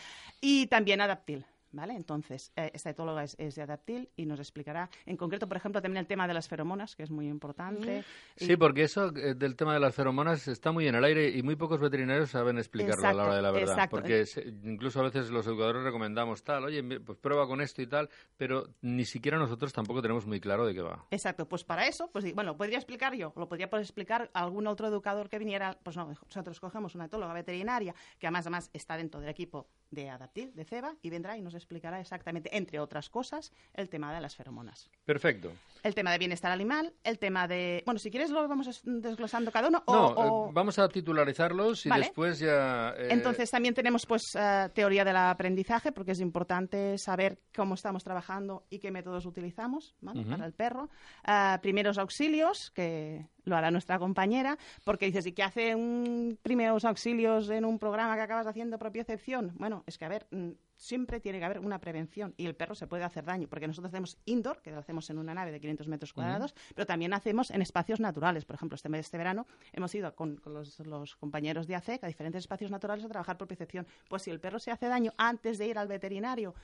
[0.40, 1.46] Y también Adaptil.
[1.74, 1.94] ¿Vale?
[1.94, 5.82] Entonces, eh, esta etóloga es, es de Adaptil y nos explicará, en concreto, por ejemplo,
[5.82, 8.04] también el tema de las feromonas, que es muy importante.
[8.38, 11.30] Y- Sí, porque eso eh, del tema de las feromonas está muy en el aire
[11.30, 13.72] y muy pocos veterinarios saben explicarlo a la hora de la verdad.
[13.74, 13.96] exacto.
[13.96, 17.88] Porque se- incluso a veces los educadores recomendamos tal, oye, pues prueba con esto y
[17.88, 21.04] tal, pero ni siquiera nosotros tampoco tenemos muy claro de qué va.
[21.10, 24.30] Exacto, pues para eso, pues bueno, lo podría explicar yo, o lo podría pues, explicar
[24.32, 28.70] algún otro educador que viniera, pues no, nosotros cogemos una etóloga veterinaria, que además, además
[28.72, 32.79] está dentro del equipo de Adaptil, de CEBA, y vendrá y nos explicará exactamente, entre
[32.79, 34.90] otras cosas, el tema de las feromonas.
[35.05, 35.53] Perfecto.
[35.83, 37.83] El tema de bienestar animal, el tema de...
[37.85, 39.83] Bueno, si quieres lo vamos es- desglosando cada uno.
[39.87, 42.05] o- No, o- eh, vamos a titularizarlos y Vale.
[42.07, 42.94] después ya...
[42.96, 48.05] eh, Entonces también tenemos pues eh, teoría del aprendizaje porque es importante saber cómo estamos
[48.05, 49.94] trabajando y qué métodos utilizamos
[50.29, 50.88] para el perro.
[51.24, 56.85] Ah, primeros auxilios que lo hará nuestra compañera porque dices ¿y qué hace un primeros
[56.87, 59.53] auxilios en un programa que acabas haciendo propiocepción?
[59.57, 62.74] Bueno, es que a ver mm, siempre tiene que haber una prevención y el perro
[62.74, 65.60] se puede hacer daño porque nosotros hacemos indoor que lo hacemos en una nave de
[65.60, 69.46] 500 metros cuadrados pero también hacemos en espacios naturales por ejemplo este mes este verano
[69.72, 73.37] hemos ido con, con los, los compañeros de ACEC a diferentes espacios naturales a trabajar
[73.37, 76.54] propiocepción pues si el perro se hace daño antes de ir al veterinario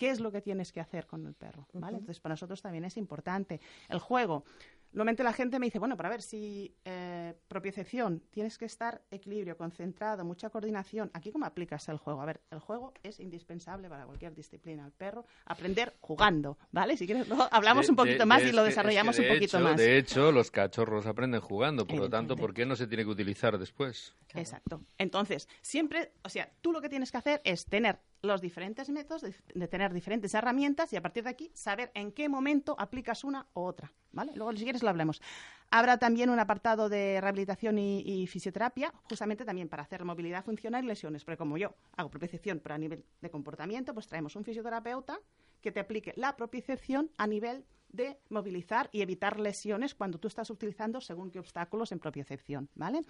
[0.00, 1.66] ¿Qué es lo que tienes que hacer con el perro?
[1.74, 1.98] ¿vale?
[1.98, 3.60] Entonces, para nosotros también es importante.
[3.90, 4.44] El juego.
[4.92, 9.02] Normalmente la gente me dice, bueno, pero a ver, si eh, propiocepción, tienes que estar
[9.10, 11.10] equilibrio, concentrado, mucha coordinación.
[11.14, 12.20] ¿Aquí cómo aplicas el juego?
[12.20, 14.84] A ver, el juego es indispensable para cualquier disciplina.
[14.84, 16.96] El perro, aprender jugando, ¿vale?
[16.96, 19.26] Si quieres, luego hablamos de- un poquito de- más de- y lo desarrollamos es que
[19.26, 19.76] de un poquito hecho- más.
[19.76, 22.36] De hecho, los cachorros aprenden jugando, por lo tanto.
[22.36, 24.14] ¿por qué no se tiene que utilizar después?
[24.34, 24.82] Exacto.
[24.98, 29.22] Entonces, siempre, o sea, tú lo que tienes que hacer es tener los diferentes métodos,
[29.22, 33.46] de, tener diferentes herramientas y a partir de aquí saber en qué momento aplicas una
[33.54, 34.32] u otra, ¿vale?
[34.34, 35.22] Luego, si quieres, lo hablemos.
[35.70, 40.84] Habrá también un apartado de rehabilitación y, y fisioterapia, justamente también para hacer movilidad funcional
[40.84, 44.44] y lesiones, porque como yo hago propiocepción, pero a nivel de comportamiento, pues traemos un
[44.44, 45.18] fisioterapeuta
[45.60, 50.50] que te aplique la propiocepción a nivel de movilizar y evitar lesiones cuando tú estás
[50.50, 53.02] utilizando según qué obstáculos en propiocepción, ¿vale?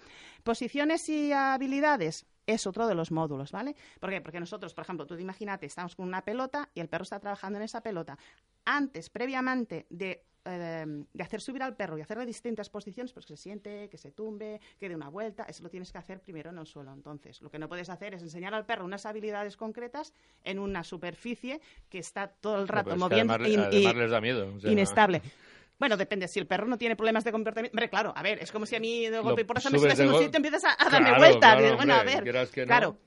[0.43, 3.75] Posiciones y habilidades es otro de los módulos, ¿vale?
[3.99, 4.21] ¿Por qué?
[4.21, 7.57] Porque nosotros, por ejemplo, tú imagínate, estamos con una pelota y el perro está trabajando
[7.59, 8.17] en esa pelota.
[8.65, 13.35] Antes, previamente de eh, de hacer subir al perro y hacerle distintas posiciones, pues que
[13.37, 16.49] se siente, que se tumbe, que dé una vuelta, eso lo tienes que hacer primero
[16.49, 16.91] en el suelo.
[16.93, 20.83] Entonces, lo que no puedes hacer es enseñar al perro unas habilidades concretas en una
[20.83, 24.21] superficie que está todo el rato es que moviendo además, in- y- además les da
[24.21, 24.55] miedo.
[24.55, 25.21] o sea, inestable.
[25.79, 26.27] Bueno, depende.
[26.27, 27.73] Si el perro no tiene problemas de comportamiento.
[27.75, 29.79] Hombre, claro, a ver, es como si a mí de golpe y por eso me
[29.79, 31.55] subes en un sitio empiezas a, a darme Claro, vueltas.
[31.57, 32.23] claro, bueno, a hombre, ver.
[32.23, 32.67] quieras que no.
[32.67, 32.97] Claro.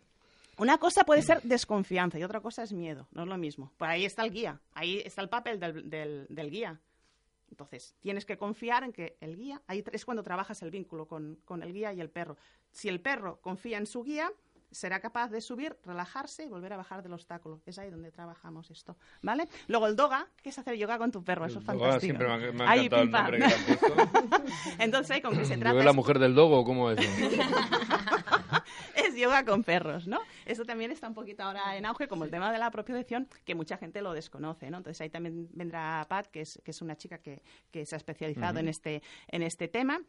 [0.57, 3.07] Una cosa puede ser desconfianza y otra cosa es miedo.
[3.13, 3.73] No es lo mismo.
[3.77, 4.61] Pues ahí está el guía.
[4.73, 6.81] Ahí está el papel del, del- del guía.
[7.55, 11.39] Entonces, tienes que confiar en que el guía, ahí es cuando trabajas el vínculo con,
[11.45, 12.37] con el guía y el perro.
[12.73, 14.29] Si el perro confía en su guía,
[14.73, 17.61] será capaz de subir, relajarse y volver a bajar del obstáculo.
[17.65, 19.47] Es ahí donde trabajamos esto, ¿vale?
[19.69, 22.01] Luego el doga, que es hacer yoga con tu perro, eso es Doga, fantástico.
[22.01, 23.23] siempre me ha- me ha Ahí, encantado el pim, pam.
[23.23, 24.43] nombre que le han puesto.
[24.83, 26.99] Entonces, con que se ¿Yo trata es la mujer del dogo o cómo es?
[29.15, 30.21] es yoga con perros, ¿no?
[30.45, 33.55] Eso también está un poquito ahora en auge, como el tema de la propiocepción, que
[33.55, 34.79] mucha gente lo desconoce, ¿no?
[34.79, 37.99] Entonces ahí también vendrá Pat, que es, que es una chica que, que se ha
[37.99, 40.01] especializado en, este, en este tema.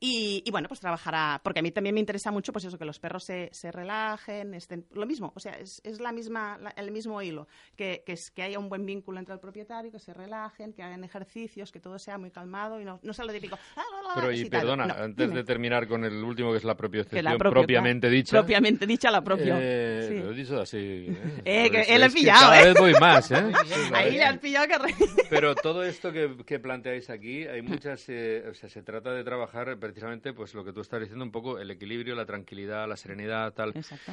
[0.00, 2.84] Y, y, bueno, pues trabajará, porque a mí también me interesa mucho, pues eso, que
[2.84, 6.70] los perros se, se relajen, estén, lo mismo, o sea, es, es la misma, la-
[6.70, 9.98] el mismo hilo, que, que, es, que haya un buen vínculo entre el propietario, que
[9.98, 13.32] se relajen, que hagan ejercicios, que todo sea muy calmado y no, no sea lo
[13.32, 13.58] típico.
[13.76, 15.38] "Ah, la, la", Pero y perdona, No, antes dime.
[15.40, 18.36] de terminar con el último que es la propiocepción la propio- propiamente dicha.
[18.38, 19.54] Propiamente dicha la propio.
[19.58, 20.18] Eh, sí.
[20.18, 20.76] Lo he dicho así.
[20.76, 21.42] ¿eh?
[21.44, 22.64] Eh, que Pues él he que pillado, Cada ¿eh?
[22.66, 23.52] vez voy más, ¿eh?
[23.94, 24.78] Ahí le has pillado que...
[24.78, 24.94] re-
[25.30, 29.24] Pero todo esto que, que planteáis aquí, hay muchas, eh, o sea, se trata de
[29.24, 32.96] trabajar precisamente, pues lo que tú estás diciendo, un poco el equilibrio, la tranquilidad, la
[32.96, 33.70] serenidad, tal.
[33.76, 34.12] Exacto.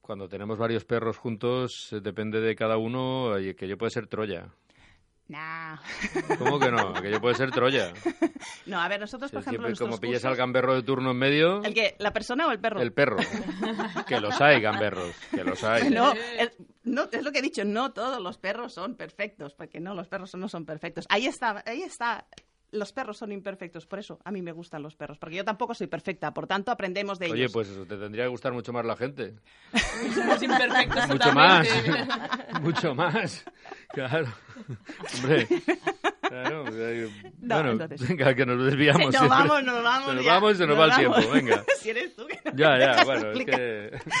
[0.00, 4.48] Cuando tenemos varios perros juntos, eh, depende de cada uno, que yo puede ser Troya.
[5.28, 5.76] Nah.
[6.38, 6.94] ¿Cómo que no?
[6.94, 7.92] Que yo puede ser Troya.
[8.64, 11.16] No, a ver, nosotros, por ejemplo, siempre como pilles cursos- al gamberro de turno en
[11.18, 12.80] medio, ¿El que ¿La persona o el perro?
[12.80, 13.16] el perro.
[14.06, 15.88] Que los hay, gamberros, que los hay.
[15.90, 16.52] No, es,
[16.84, 20.06] no, es lo que he dicho, no todos los perros son perfectos, porque no, los
[20.08, 21.06] perros no son perfectos.
[21.08, 22.26] Ahí está, ahí está.
[22.70, 25.74] Los perros son imperfectos, por eso a mí me gustan los perros, porque yo tampoco
[25.74, 27.52] soy perfecta, por tanto aprendemos de Oye, ellos.
[27.52, 29.34] pues te tendría que gustar mucho más la gente.
[30.14, 31.66] Somos imperfectos Mucho más.
[31.68, 32.14] totalmente.
[32.60, 33.44] mucho más.
[33.94, 34.26] Claro.
[35.16, 35.48] Hombre.
[36.28, 36.64] Claro,
[37.40, 39.02] No, bueno, entonces- venga, que nos desviamos.
[39.06, 39.28] Nos siempre.
[39.38, 41.64] vamos, nos vamos Se nos ya, vamos y se nos, nos va el tiempo, venga.
[41.80, 43.58] si eres tú que Ya, ya, bueno, es explicar.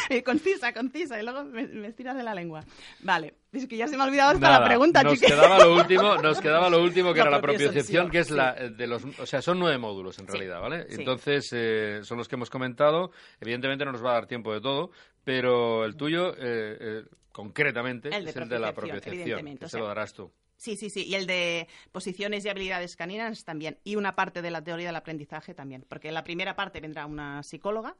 [0.08, 0.22] que...
[0.24, 2.64] Concisa, concisa, y luego me, me estiras de la lengua.
[3.00, 5.74] Vale, es que ya se me ha olvidado hasta Nada, la pregunta, nos quedaba lo
[5.74, 8.34] último, nos quedaba lo último que La era la propiocepción, que es sí.
[8.34, 10.86] la de los, o sea, son nueve módulos en Sí, realidad, ¿vale?
[10.88, 10.96] sí.
[10.98, 13.10] Entonces eh, son los que hemos comentado.
[13.40, 14.90] Evidentemente no nos va a dar tiempo de todo,
[15.24, 19.78] pero el tuyo eh, eh, concretamente El es el de la propiocepción, que o se
[19.78, 20.30] lo darás tú.
[20.58, 21.04] Sí, sí, sí.
[21.06, 23.78] Y el de posiciones y habilidades caninas también.
[23.84, 25.86] Y una parte de la teoría del aprendizaje también.
[25.88, 27.96] Porque en la primera parte vendrá una psicóloga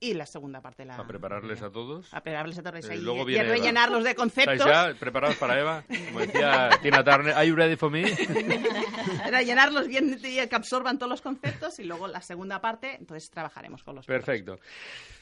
[0.00, 0.96] y la segunda parte la...
[0.96, 2.12] A prepararles a todos.
[2.14, 3.54] A prepararles a todos Eh, ahí luego y viene a Eva.
[3.56, 4.54] rellenarlos de conceptos.
[4.54, 5.84] ¿Estáis ya preparados para Eva?
[6.08, 8.04] Como decía Tina Turner, ¿Are you ready for me?
[9.30, 13.82] rellenarlos bien y que absorban todos los conceptos y luego la segunda parte, entonces trabajaremos
[13.82, 14.58] con los Perfecto.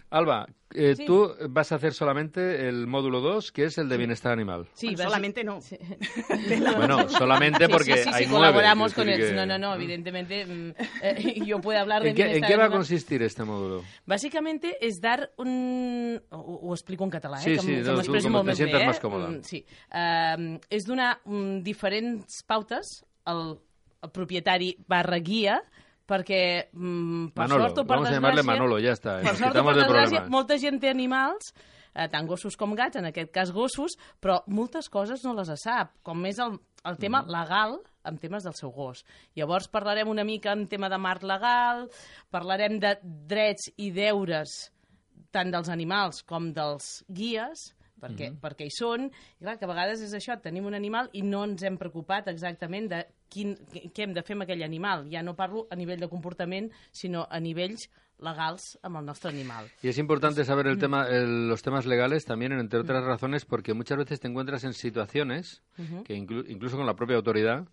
[0.09, 1.05] Alba, eh, Sí.
[1.05, 4.69] tú vas a hacer solamente el módulo 2, que es el de bienestar animal.
[4.73, 5.59] Sí, Bueno, solamente no.
[6.77, 9.19] Bueno, solamente Sí, porque sí, sí, hay sí, colaboramos con él.
[9.19, 12.51] que- No, no, no, evidentemente mm, eh, yo puedo hablar de ¿En qué, en bienestar
[12.51, 13.83] qué va a consistir este módulo?
[14.67, 16.21] Bàsicamente és dar un...
[16.31, 17.57] Ho, ho explico en català, Sí, eh?
[17.57, 18.71] que, sí, que no, m'expresso molt més bé.
[18.71, 18.99] Eh?
[19.03, 19.29] còmoda.
[19.31, 19.65] Mm, Sí.
[19.91, 23.59] Uh, és donar um, diferents pautes al,
[24.03, 25.61] al propietari barra guia
[26.07, 28.53] perquè, mm, per Manolo, sort o per vamos a llamarle desgràcia...
[28.61, 31.51] Manolo, ya está, eh, Per sort o per de desgràcia, molta gent té animals,
[31.95, 35.97] eh, tant gossos com gats, en aquest cas gossos, però moltes coses no les sap,
[36.07, 37.31] com és el, el tema Mm.
[37.35, 39.05] legal en temes del seu gos.
[39.35, 41.89] Llavors parlarem una mica en tema de marc legal,
[42.31, 44.73] parlarem de drets i deures
[45.31, 48.41] tant dels animals com dels guies, perquè, Mhm.
[48.41, 49.07] perquè hi són,
[49.41, 52.29] i clar, que a vegades és això, tenim un animal i no ens hem preocupat
[52.29, 55.09] exactament de quin, què hem de fer amb aquell animal.
[55.11, 59.71] Ja no parlo a nivell de comportament, sinó a nivells legals amb el nostre animal.
[59.83, 60.71] Y es importante saber Mm.
[60.71, 64.65] el tema, el- los temas legales también, entre otras razones, porque muchas veces te encuentras
[64.65, 66.03] en situaciones, Ujú.
[66.05, 67.67] que inclu- incluso con la propia autoridad,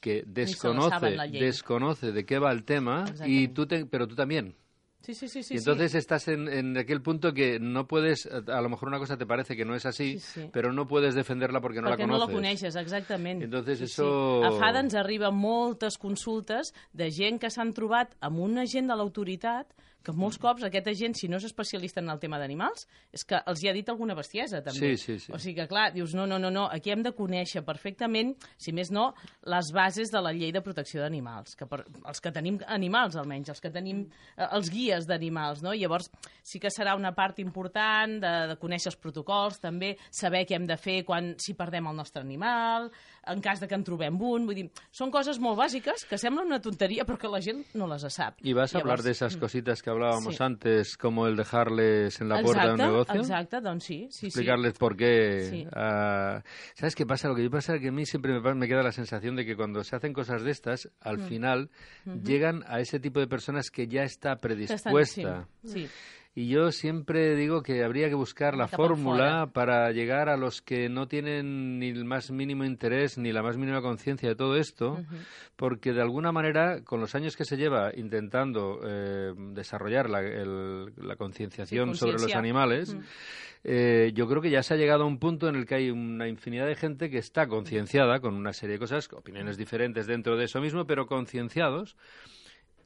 [0.00, 4.54] que desconoce, desconoce de qué va el tema, y tú te- pero tú también.
[5.02, 5.44] Sí, sí, sí.
[5.44, 5.98] sí y entonces sí.
[5.98, 9.54] estás en, en aquel punto que no puedes, a lo mejor una cosa te parece
[9.54, 10.50] que no es así, Sí, sí.
[10.52, 12.28] pero no puedes defenderla porque no perquè la no conoces.
[12.28, 13.40] la coneixes, exactament.
[13.42, 14.48] Entonces Sí, eso- Sí.
[14.48, 18.96] A FADA ens arriba moltes consultes de gent que s'han trobat amb un agent de
[18.96, 19.68] l'autoritat
[20.06, 23.40] que molts cops aquest agent, si no és especialista en el tema d'animals, és que
[23.50, 24.94] els hi ha dit alguna bestiesa, també.
[24.94, 25.32] Sí, sí, sí.
[25.34, 28.74] O sigui que, clar, dius, no, no, no, no, aquí hem de conèixer perfectament, si
[28.76, 29.08] més no,
[29.50, 33.50] les bases de la llei de protecció d'animals, que per, els que tenim animals, almenys,
[33.54, 34.04] els que tenim,
[34.36, 35.74] eh, els guies d'animals, no?
[35.74, 36.10] Llavors,
[36.46, 40.70] sí que serà una part important de, de conèixer els protocols, també saber què hem
[40.70, 42.90] de fer quan si perdem el nostre animal,
[43.26, 46.46] en cas de que en trobem un, vull dir, són coses molt bàsiques que semblen
[46.46, 48.36] una tonteria però que la gent no les sap.
[48.42, 50.42] Y vas a hablar de esas cositas que hablábamos Sí.
[50.42, 53.20] antes, como el dejarles en la puerta de un Exacte, negocio.
[53.20, 54.26] Exacte, doncs sí, sí, sí.
[54.26, 55.48] explicarles por qué.
[55.50, 55.66] Sí.
[55.74, 56.42] ah,
[56.74, 57.28] ¿Sabes qué pasa?
[57.28, 59.56] Lo que pasa es que a mí siempre me, me queda la sensación de que
[59.56, 61.22] cuando se hacen cosas de estas, al Mm.
[61.28, 61.70] final
[62.06, 62.22] Ujú.
[62.22, 65.48] llegan a ese tipo de personas que ya está predispuesta.
[65.64, 65.88] Sí, sí.
[66.38, 70.90] Y yo siempre digo que habría que buscar la fórmula para llegar a los que
[70.90, 75.02] no tienen ni el más mínimo interés ni la más mínima conciencia de todo esto,
[75.56, 80.92] porque de alguna manera, con los años que se lleva intentando eh, desarrollar la, el-
[80.98, 82.94] la concienciación Sí, sobre los animales,
[83.64, 85.90] eh, yo creo que ya se ha llegado a un punto en el que hay
[85.90, 90.36] una infinidad de gente que está concienciada con una serie de cosas, opiniones diferentes dentro
[90.36, 91.96] de eso mismo, pero concienciados.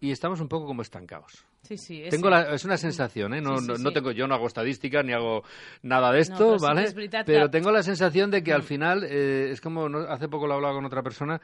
[0.00, 1.44] Y estamos un poco como estancados.
[1.62, 3.40] Sí, sí, és Tengo la- es una sensación, ¿eh?
[3.42, 5.44] No, Sí, sí, no, tengo, yo no hago estadística ni hago
[5.82, 6.82] nada de No, esto, pero sí ¿vale?
[6.84, 10.46] es pero tengo la sensación de que al final eh, es como no- hace poco
[10.46, 11.40] lo hablaba con otra persona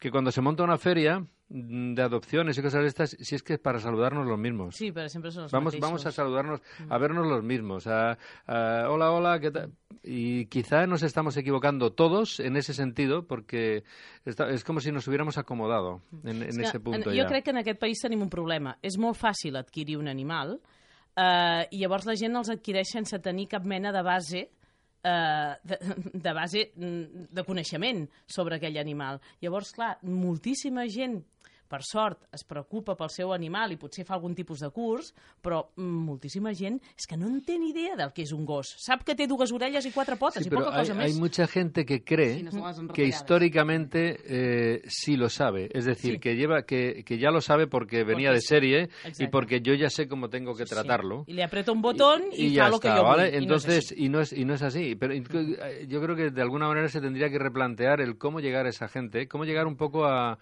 [0.00, 3.42] que cuando se monta una feria mm, de adopciones y cosas de estas, si es
[3.42, 4.76] que es para saludarnos los mismos.
[4.76, 5.88] Sí, pero siempre son los Vamos, mateixos.
[5.88, 7.86] vamos a saludarnos, a vernos los mismos.
[7.86, 9.72] a- a, hola, hola, ¿qué tal?
[10.02, 13.82] Y quizá nos estamos equivocando todos en ese sentido, porque
[14.26, 17.22] está- es como si nos hubiéramos acomodado en, en És que ese punto en, ya.
[17.24, 18.76] Jo crec que en aquest país tenim un problema.
[18.82, 20.60] És molt fàcil adquirir un animal
[21.16, 24.50] eh, i llavors la gent els adquireix sense tenir cap mena de base
[25.02, 25.78] eh, de,
[26.12, 29.20] de base mm, de coneixement sobre aquell animal.
[29.40, 31.22] Llavors, clar, moltíssima gent
[31.68, 35.12] per sort, es preocupa pel seu animal i potser fa algun tipus de curs,
[35.44, 38.74] però moltíssima gent és que no en té ni idea del que és un gos.
[38.80, 41.12] Sap que té dues orelles i quatre potes Sí, i pero poca hay, cosa hay
[41.12, 41.18] més.
[41.20, 42.48] mucha gente que cree Sí,
[42.94, 45.68] que históricamente eh, sí lo sabe.
[45.72, 48.46] Es decir, que lleva que, que ya lo sabe porque venía Porque de sí.
[48.48, 48.88] serie
[49.18, 51.24] y porque yo ya sé cómo tengo que tratarlo.
[51.26, 53.30] I li aprieto un botón i, y fa ya lo que está, ¿vale?
[53.30, 53.42] vull.
[53.42, 54.94] I no és Entonces, y no es y no es así.
[54.96, 58.66] Pero eh, yo creo que de alguna manera se tendría que replantear el cómo llegar
[58.66, 60.38] a esa gente, cómo llegar un poco a,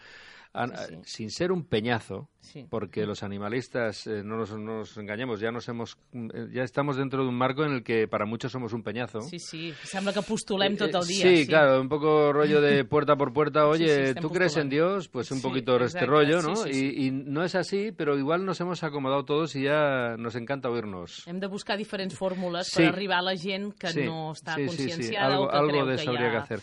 [0.56, 2.64] a- a- sin ser un peñazo, Sí.
[2.70, 6.96] porque los animalistas eh, no, nos, no nos engañemos, ya nos hemos eh, ya estamos
[6.96, 9.20] dentro de un marco en el que para muchos somos un peñazo.
[9.22, 11.26] Sí, sí, sembla que postulem tot Eh, el dia.
[11.36, 13.66] Sí, claro, un poco rollo de puerta por puerta.
[13.66, 14.68] Oye, Sí, sí, ¿tú crees en.
[14.68, 15.08] Dios?
[15.08, 16.56] Pues un Sí, poquito este rollo, sí, ¿no?
[16.56, 16.92] sí, sí.
[16.96, 20.68] Y, y no es así, pero igual nos hemos acomodado todos y ya nos encanta
[20.70, 21.26] oírnos.
[21.26, 22.76] Hem de buscar diferents fórmules Sí.
[22.82, 25.50] per arribar a la gent que Sí, no està sí, sí, sí, conscienciada algo- o
[25.50, 26.30] que algo creu de que eso habría ha...
[26.32, 26.60] que hacer.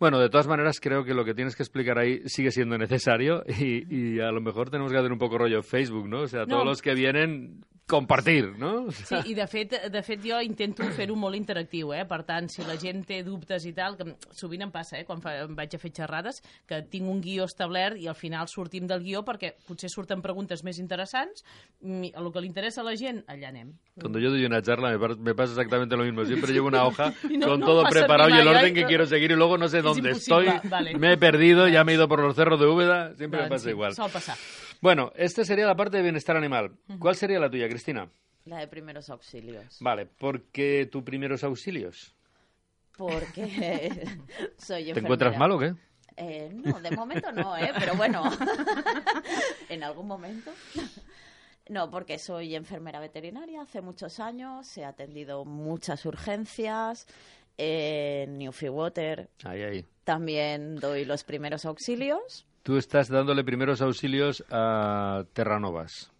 [0.00, 3.42] Bueno, de todas maneras, creo que lo que tienes que explicar ahí sigue siendo necesario
[3.48, 3.84] y,
[4.16, 6.20] y a lo mejor tenemos que hacer un poco rollo Facebook, ¿no?
[6.22, 6.46] O sea, No.
[6.46, 8.90] todos los que vienen, compartir, ¿no?
[8.92, 12.02] Sí, i de fet, de fet jo intento fer-ho molt interactiu, eh?
[12.04, 14.04] Per tant, si la gent té dubtes i tal, que
[14.36, 15.06] sovint em passa, eh?
[15.08, 18.44] Quan fa, em vaig a fer xerrades, que tinc un guió establert i al final
[18.52, 21.46] sortim del guió perquè potser surten preguntes més interessants,
[21.80, 23.72] i el que li interessa a la gent, allà anem.
[23.98, 26.26] Cuando yo doy una charla me, me pasa exactamente lo mismo.
[26.26, 29.30] Siempre llevo una hoja no- con no todo preparado y el orden que quiero seguir
[29.30, 30.46] y luego no sé Es dónde estoy.
[30.68, 30.96] vale.
[30.98, 33.14] Me he perdido, ya me he ido por los cerros de Úbeda.
[33.16, 33.94] Siempre me Doncs pasa sí, igual.
[34.80, 36.72] Bueno, esta sería la parte de bienestar animal.
[36.98, 38.08] ¿Cuál sería la tuya, Cristina?
[38.44, 39.76] La de primeros auxilios.
[39.80, 42.14] Vale, ¿por qué tu primeros auxilios?
[42.96, 43.46] Porque
[44.56, 44.98] soy ¿Te enfermera.
[45.00, 45.74] encuentras mal o qué?
[46.16, 47.70] Eh, no, de momento no, ¿eh?
[47.78, 48.24] Pero bueno,
[49.68, 50.50] en algún momento.
[51.68, 57.06] No, porque soy enfermera veterinaria hace muchos años, he atendido muchas urgencias.
[57.58, 59.86] En Newfie Water Ahí, ahí.
[60.04, 62.46] también doy los primeros auxilios.
[62.62, 66.12] Tú estás dándole primeros auxilios a Terranovas.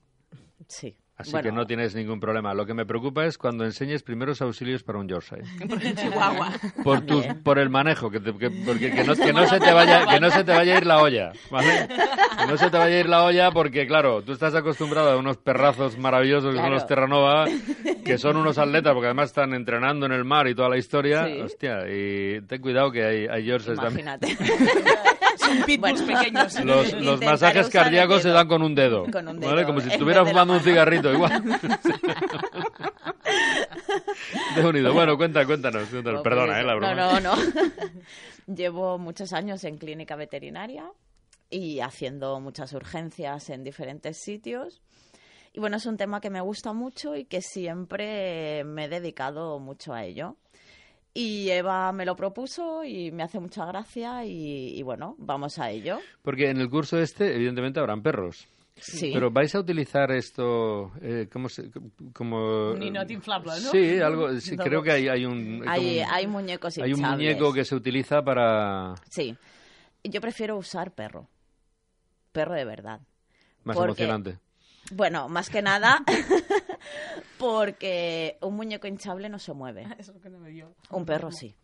[0.67, 0.97] Sí.
[1.19, 1.49] Así Bueno.
[1.51, 2.55] que no tienes ningún problema.
[2.55, 5.43] Lo que me preocupa es cuando enseñes primeros auxilios para un Yorkshire.
[5.61, 6.53] En Chihuahua.
[6.85, 9.73] Por, tus, por el manejo, que, te- que- porque que no, que no se te
[9.73, 11.89] vaya, que no se te vaya a ir la olla, ¿vale?
[12.39, 15.17] Que no se te vaya a ir la olla porque, claro, tú estás acostumbrado a
[15.17, 16.75] unos perrazos maravillosos que son Claro.
[16.75, 17.47] los Terranova,
[18.05, 21.25] que son unos atletas porque además están entrenando en el mar y toda la historia.
[21.27, 21.41] Sí.
[21.41, 24.07] Hostia, y ten cuidado que hay, hay Yorkshires también.
[24.07, 24.37] Imagínate.
[26.65, 29.57] Los, masajes cardíacos se dan con un dedo, Con un ¿vale?
[29.57, 31.43] dedo, Como si en estuviera fumando un cigarrito, igual.
[34.57, 34.93] De unido.
[34.93, 35.89] Bueno, cuenta, cuéntanos.
[35.89, 36.21] cuéntanos.
[36.21, 36.67] Oh, Perdona, pues, ¿eh?
[36.67, 36.95] La broma.
[36.95, 37.43] No, no, no.
[38.55, 40.91] Llevo muchos años en clínica veterinaria
[41.51, 44.81] y haciendo muchas urgencias en diferentes sitios.
[45.53, 49.59] Y bueno, es un tema que me gusta mucho y que siempre me he dedicado
[49.59, 50.37] mucho a ello.
[51.21, 55.69] Y Eva me lo propuso y me hace mucha gracia y, y bueno, vamos a
[55.69, 55.99] ello.
[56.23, 58.47] Porque en el curso este, evidentemente, habrán perros.
[58.77, 59.11] Sí.
[59.13, 61.73] Pero vais a utilizar esto eh, ¿cómo se,
[62.15, 63.71] como Un inflable, ¿no?
[63.73, 64.29] Sí, algo.
[64.41, 67.19] Sí, creo que hay, hay un Hay, como un- hay muñecos hay un hinchables.
[67.19, 69.37] muñeco que se utiliza para Sí.
[70.05, 71.27] Yo prefiero usar perro.
[72.31, 73.01] Perro de verdad.
[73.65, 74.39] más Porque- emocionante.
[74.93, 76.05] Bueno, más que nada
[77.39, 79.83] porque un muñeco hinchable no se mueve.
[79.99, 80.75] Eso es lo que no me dio.
[80.91, 81.55] Un perro sí.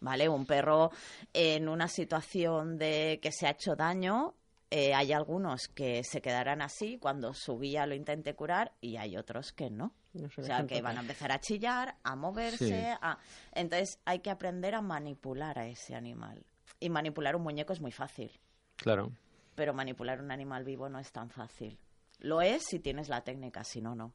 [0.00, 0.28] ¿Vale?
[0.28, 0.90] Un perro
[1.32, 4.34] en una situación de que se ha hecho daño,
[4.68, 9.16] eh, hay algunos que se quedarán así cuando su guía lo intente curar y hay
[9.16, 9.94] otros que no.
[10.14, 12.66] No se O sea, que van a empezar a chillar, a moverse.
[12.68, 12.74] Sí.
[13.00, 13.18] a-
[13.52, 16.44] Entonces hay que aprender a manipular a ese animal.
[16.80, 18.32] Y manipular un muñeco es muy fácil,
[18.76, 19.12] Claro.
[19.54, 21.78] pero manipular un animal vivo no es tan fácil.
[22.18, 24.12] Lo es si tienes la técnica, si no, no.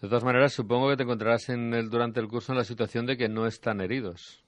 [0.00, 3.04] De todas maneras, supongo que te encontrarás en el, durante el curso en la situación
[3.04, 4.42] de que no están heridos.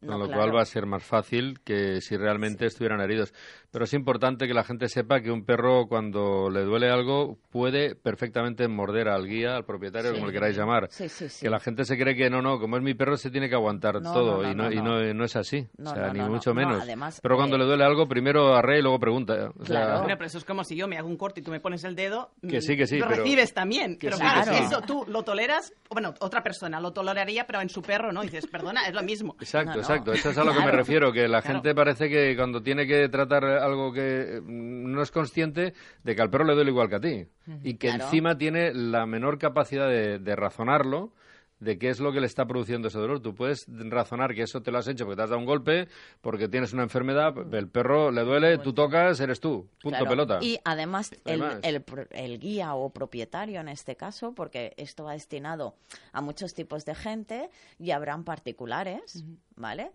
[0.00, 0.40] Con No, lo claro.
[0.42, 3.34] cual va a ser más fácil que si realmente estuvieran heridos.
[3.70, 7.94] Pero es importante que la gente sepa que un perro cuando le duele algo puede
[7.94, 10.14] perfectamente morder al guía, al propietario, Sí.
[10.16, 10.88] como le queráis llamar.
[10.90, 11.44] Sí, sí, sí.
[11.44, 13.54] Que la gente se cree que no, no, como es mi perro se tiene que
[13.54, 15.68] aguantar No, todo no, no, y, no, no, y no, no es así.
[15.76, 16.82] No, o sea, no, ni mucho No, menos.
[16.82, 19.50] además, pero cuando eh, le duele algo, primero arre y luego pregunta.
[19.58, 20.04] O sea, Claro.
[20.06, 21.94] Pero eso es como si yo me hago un corte y tú me pones el
[21.94, 22.30] dedo.
[22.40, 23.98] Que mm, sí, que sí, Lo pero- recibes también.
[23.98, 24.64] que pero sí, claro, sí.
[24.64, 25.72] eso tú lo toleras.
[25.90, 28.22] Bueno, otra persona lo toleraría, pero en su perro no.
[28.22, 29.36] Y dices, perdona, es lo mismo.
[29.38, 29.80] Exacto, No, no.
[29.90, 30.12] Exacto.
[30.12, 31.56] Eso es a lo que me refiero, que la Claro.
[31.56, 36.22] gente parece que cuando tiene que tratar algo que mm, no es consciente de que
[36.22, 37.26] al perro le duele igual que a ti
[37.62, 38.04] y que Claro.
[38.04, 41.12] encima tiene la menor capacidad de, de razonarlo
[41.60, 43.20] de qué es lo que le está produciendo ese dolor.
[43.20, 45.88] Tú puedes razonar que eso te lo has hecho porque te has dado un golpe,
[46.22, 49.68] porque tienes una enfermedad, el perro le duele, tú tocas, eres tú.
[49.82, 50.08] Punto Claro.
[50.10, 50.38] pelota.
[50.42, 51.60] Y además, el, Además.
[51.62, 55.74] el pro- el guía o propietario en este caso, porque esto va destinado
[56.12, 59.22] a muchos tipos de gente y habrán particulares,
[59.54, 59.92] ¿vale?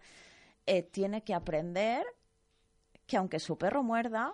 [0.67, 2.05] Eh, tiene que aprender
[3.07, 4.33] que aunque su perro muerda,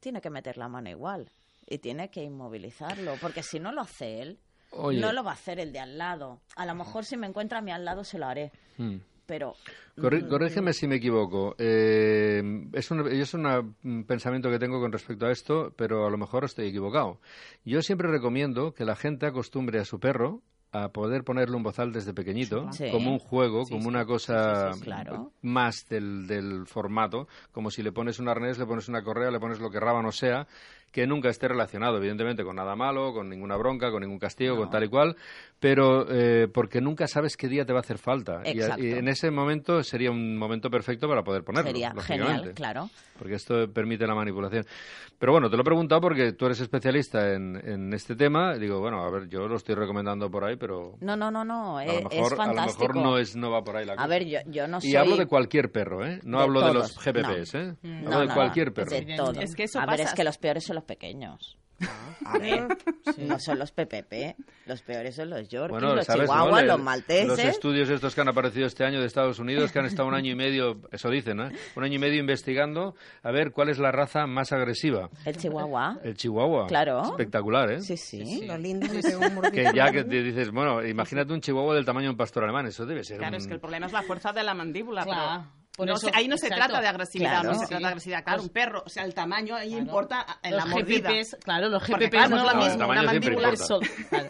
[0.00, 1.30] tiene que meter la mano igual
[1.66, 4.38] y tiene que inmovilizarlo, porque si no lo hace él,
[4.76, 5.00] Oye.
[5.00, 6.40] no lo va a hacer el de al lado.
[6.56, 8.96] A lo mejor si me encuentra a mi al lado se lo haré, Mm.
[9.26, 9.54] pero
[9.96, 11.54] Corrí- mm, corrígeme si me equivoco.
[11.58, 16.18] Eh, es un, es un pensamiento que tengo con respecto a esto, pero a lo
[16.18, 17.20] mejor estoy equivocado.
[17.64, 21.90] Yo siempre recomiendo que la gente acostumbre a su perro a poder ponerle un bozal
[21.92, 22.90] desde pequeñito, Sí.
[22.90, 23.88] como un juego, Sí, como sí.
[23.88, 25.32] una cosa claro.
[25.40, 29.40] más del, del formato, como si le pones un arnés, le pones una correa, le
[29.40, 30.46] pones lo que rábano sea,
[30.96, 34.70] que nunca esté relacionado, evidentemente, con nada malo, con ninguna bronca, con ningún castigo, con
[34.70, 35.14] tal y cual,
[35.60, 38.40] pero eh, porque nunca sabes qué día te va a hacer falta.
[38.46, 38.82] Y, Exacto.
[38.82, 41.68] y en ese momento sería un momento perfecto para poder ponerlo.
[41.70, 42.88] sería genial, claro.
[43.18, 44.64] Porque esto permite la manipulación.
[45.18, 48.54] Pero bueno, te lo he preguntado porque tú eres especialista en, en este tema.
[48.56, 51.78] Digo, bueno, a ver, yo lo estoy recomendando por ahí, pero No, no, no, no,
[51.78, 52.88] a, eh, lo es mejor, a lo fantástico.
[52.88, 54.08] mejor no, es, no va por ahí la A cosa.
[54.08, 54.90] ver, yo, yo no soy...
[54.90, 56.20] Y hablo de cualquier perro, ¿eh?
[56.24, 57.60] No De hablo de los GPPs, no.
[57.60, 57.74] ¿eh?
[57.82, 58.90] No, Hablo de no, cualquier perro.
[58.90, 59.32] De todo.
[59.40, 61.58] Es que eso a ver, es que los peores son los pequeños.
[62.24, 62.68] A ver,
[63.18, 64.34] no son los PPP,
[64.64, 66.58] los peores son los Yorkies, Bueno, los ¿sabes, no?
[66.58, 67.26] Le- los malteses.
[67.28, 70.14] Los estudios estos que han aparecido este año de Estados Unidos, que han estado un
[70.14, 71.50] año y medio, eso dicen, ¿eh?
[71.76, 75.10] Un año y medio investigando a ver cuál es la raza más agresiva.
[75.26, 75.98] El Chihuahua.
[76.02, 76.66] El Chihuahua.
[76.66, 77.02] Claro.
[77.02, 77.82] Espectacular, ¿eh?
[77.82, 78.46] Sí, sí.
[78.46, 79.50] Lo lindo mordisco.
[79.52, 82.64] Que ya que te dices, bueno, imagínate un Chihuahua del tamaño de un pastor alemán,
[82.68, 85.04] eso debe ser Claro, un- es que el problema es la fuerza de la mandíbula.
[85.04, 85.44] Claro.
[85.44, 86.66] pero no eso- ahí no se exacto.
[86.68, 87.48] trata de agresividad, Claro.
[87.52, 87.68] no se Sí.
[87.68, 88.24] trata de agresividad.
[88.24, 91.10] Claro, un perro, o sea, el tamaño ahí importa en los la mordida.
[91.10, 93.52] GPPs, claro, los GPPs claro, no es lo mismo una mandíbula
[94.08, 94.28] claro.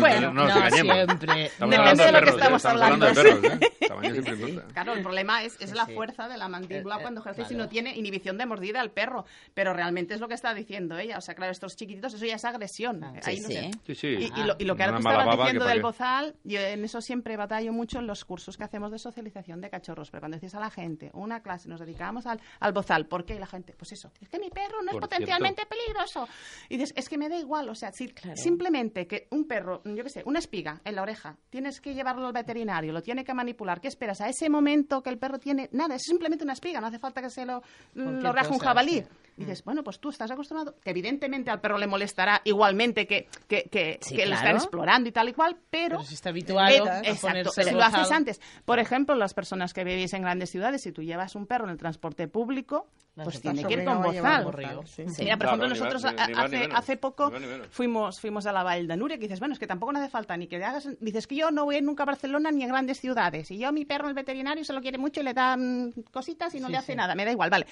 [0.00, 1.06] Bueno, no, no, siempre.
[1.06, 2.32] Depende de lo que ¿eh?
[2.34, 4.60] estamos hablando ¿eh?
[4.72, 5.92] Claro, el problema es, es la Sí.
[5.94, 7.64] fuerza de la mandíbula Eh, eh, cuando ejerce y claro.
[7.64, 9.24] no tiene inhibición de mordida al perro.
[9.54, 11.18] Pero realmente es lo que está diciendo ella.
[11.18, 13.04] O sea, claro, estos chiquititos, eso ya es agresión.
[13.04, 13.54] Ahí Sí, no sí.
[13.54, 13.70] sé.
[13.86, 14.06] Sí, sí.
[14.08, 17.00] Y, y lo, y lo que ahora tú estabas diciendo del bozal, yo en eso
[17.00, 20.10] siempre batallo mucho en los cursos que hacemos de socialización de cachorros.
[20.10, 23.34] Pero cuando dices a la gente, una clase, nos dedicábamos al, al bozal, ¿por qué?
[23.34, 26.26] Y la gente, pues eso, es que mi perro no es Por potencialmente peligroso.
[26.68, 30.04] Y dices, es que me da igual, o sea, si simplemente que un perro, yo
[30.04, 33.34] qué sé, una espiga en la oreja, tienes que llevarlo al veterinario, lo tiene que
[33.34, 34.20] manipular, ¿qué esperas?
[34.20, 37.22] A ese momento que el perro tiene, nada, es simplemente una espiga, no hace falta
[37.22, 37.62] que se lo,
[37.94, 39.02] lo raje un jabalí.
[39.02, 39.23] sí.
[39.36, 43.64] Dices, bueno, pues tú estás acostumbrado, que evidentemente al perro le molestará igualmente que, que,
[43.64, 44.58] que, Sí, que lo están claro.
[44.58, 45.96] explorando y tal y cual, pero...
[45.96, 47.20] Pero si está habituado pero- a exacto,
[47.50, 48.40] ponerse si lo haces antes.
[48.64, 51.70] Por ejemplo, las personas que vivís en grandes ciudades, si tú llevas un perro en
[51.70, 54.44] el transporte público, Vas pues tiene que ir con bozal.
[54.44, 55.04] bozal, sí.
[55.18, 57.30] Mira, por Claro, ejemplo, ni nosotros ni- ni hace, hace poco
[57.70, 60.08] fuimos, fuimos a la Vall de Núria, que dices, bueno, es que tampoco no hace
[60.10, 60.88] falta ni que te hagas...
[61.00, 63.58] Dices que yo no voy a ir nunca a Barcelona ni a grandes ciudades, y
[63.58, 66.60] yo mi perro, el veterinario, se lo quiere mucho y le da mm, cositas y
[66.60, 66.96] no Sí, le hace sí.
[66.96, 67.66] nada, me da igual, vale.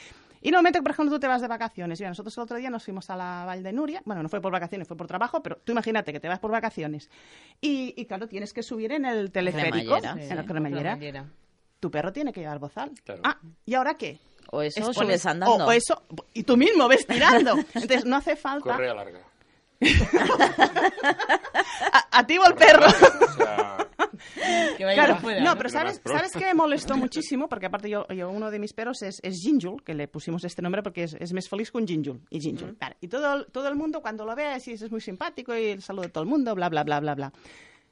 [0.44, 2.42] Y en el momento que, por ejemplo, tú te vas de vacaciones, y nosotros el
[2.42, 5.06] otro día nos fuimos a la de Núria, bueno, no fue por vacaciones, fue por
[5.06, 7.08] trabajo, pero tú imagínate que te vas por vacaciones,
[7.60, 11.26] y, y claro, tienes que subir en el teleférico, Cremallera, en la cremallera, cremallera.
[11.80, 12.90] tu perro tiene que llevar bozal.
[13.04, 13.20] Claro.
[13.24, 14.18] Ah, ¿y ahora qué?
[14.50, 15.64] O eso, Es subes andando.
[15.64, 16.02] O, o eso,
[16.34, 17.52] y tú mismo ves tirando.
[17.74, 18.72] Entonces no hace falta.
[18.72, 19.20] Correa larga.
[21.92, 22.86] A, a ti o al perro.
[22.86, 23.88] O sea,
[24.76, 27.48] Que vaya Claro, afuera, no, pero ¿sabes, ¿sabes qué me molestó muchísimo?
[27.48, 30.62] Porque aparte yo, yo uno de mis perros es, es Ginjul, que le pusimos este
[30.62, 32.20] nombre porque es, es más feliz con Ginjul.
[32.30, 32.76] Y Ginjul.
[32.80, 35.80] Vale, Y todo, el- todo el mundo cuando lo ve así es muy simpático y
[35.80, 37.32] saluda a todo el mundo, bla, bla, bla, bla, bla.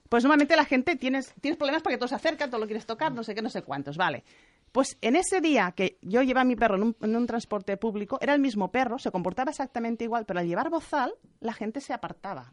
[0.08, 3.12] Pues normalmente la gente tienes, tienes problemas porque todo se acerca, todo lo quieres tocar,
[3.12, 4.24] no sé qué, no sé cuántos, vale.
[4.72, 7.76] Pues en ese día que yo llevaba a mi perro en un, en un transporte
[7.76, 11.80] público, era el mismo perro, se comportaba exactamente igual, pero al llevar bozal, la gente
[11.80, 12.52] se apartaba.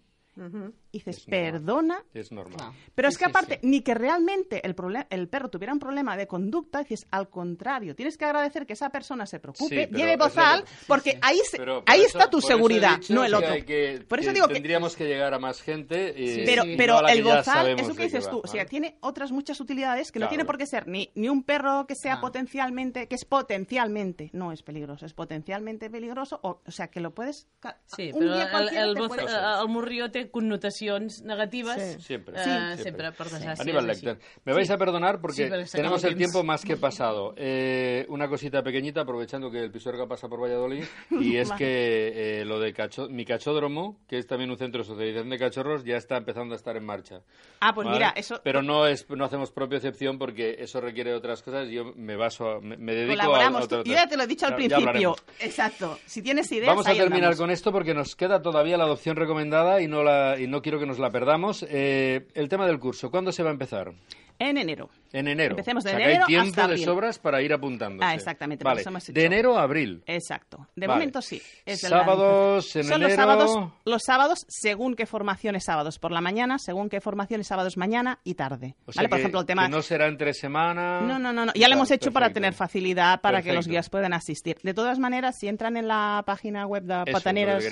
[0.92, 2.72] Y dices, perdona, Es normal.
[2.96, 4.76] pero es que aparte, ni que realmente el,
[5.10, 8.90] el perro tuviera un problema de conducta, dices, al contrario, tienes que agradecer que esa
[8.90, 12.38] persona se preocupe, lleve bozal, que- porque ahí, se- Pero por ahí eso- está tu
[12.40, 13.54] eso seguridad, dicho no el otro.
[13.66, 16.14] que- por eso que digo que tendríamos que llegar a más gente.
[16.18, 18.32] Y, pero, y pero no a la el bozal sabemos es lo que dices va,
[18.32, 18.70] tú, o sea, ¿vale?
[18.70, 21.96] tiene otras muchas utilidades que no tiene por qué ser ni, ni un perro que
[21.96, 27.02] sea potencialmente, que es potencialmente, no es peligroso, es potencialmente peligroso, o, o sea, que
[27.02, 27.48] lo puedes...
[27.88, 30.30] Sí, un però día el, el, el morrió té
[30.78, 31.96] connotacions negatives.
[31.98, 32.02] Sí.
[32.04, 32.36] Siempre.
[32.38, 32.84] Eh, Sí.
[32.84, 33.62] sempre, per desgràcia.
[33.62, 33.88] Aníbal.
[33.88, 34.18] Lecter.
[34.46, 34.74] Me vais Sí.
[34.74, 37.34] a perdonar porque tenemos el tiempo más que pasado.
[37.38, 42.46] Eh, una cosita pequeñita, aprovechando que el Pisuerga pasa por Valladolid, y es que eh,
[42.46, 45.98] lo de cacho- mi cachódromo, que es también un centro de socialización de cachorros, ya
[45.98, 47.22] está empezando a estar en marcha.
[47.60, 47.98] Ah, pues ¿vale?
[47.98, 48.40] mira, eso...
[48.44, 51.70] Pero no es no hacemos propiocepción porque eso requiere otras cosas.
[51.70, 53.64] Yo me baso, a- me, me dedico a, a Colaboramos.
[53.66, 55.16] otra- Tú- yo ya te lo he dicho al principio.
[55.40, 55.98] Exacto.
[56.06, 57.38] Si tienes ideas, Vamos a terminar andamos.
[57.40, 60.80] con esto porque nos queda todavía la adopción recomendada y no la y no quiero
[60.82, 61.66] que nos la perdamos.
[61.70, 63.94] Eh, el tema del curso, ¿cuándo se va a empezar?
[64.40, 64.90] En enero.
[65.14, 65.52] En enero.
[65.52, 68.08] Empecemos de O sea, que enero hay tiempo hasta de sobras para ir apuntándose.
[68.08, 68.84] Ah, exactamente, Vale.
[69.08, 70.04] De enero a abril.
[70.06, 70.68] Exacto.
[70.76, 71.00] De Vale.
[71.00, 71.42] momento sí.
[71.66, 73.22] Es Sábados en Son los enero.
[73.22, 78.20] sábados, los sábados según qué formaciones sábados por la mañana, según qué formaciones sábados mañana
[78.24, 78.76] y tarde.
[78.86, 79.10] O sea ¿Vale?
[79.10, 79.66] Por ejemplo, el tema...
[79.66, 81.02] que no será entre semana.
[81.02, 81.54] No, no, no, no.
[81.56, 84.58] Ya lo hemos hecho para tener facilidad para que los guías puedan asistir.
[84.64, 87.64] De todas maneras, si entran en la página web de Eso Pataneras,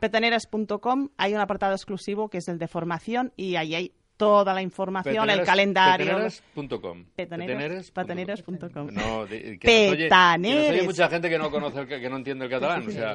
[0.00, 4.62] petaneras.com, hay un apartado exclusivo que es el de formación y ahí hay toda la
[4.62, 6.06] información, el Petaneras- calendario.
[6.06, 7.04] petaneras.com.
[7.16, 8.88] Petaneras- Petaneras.com.
[8.92, 10.84] No, de- que nos oye- que nos oye Petaneres.
[10.84, 12.86] mucha gente que no conoce el, que no entiende el catalán.
[12.86, 13.12] O sea,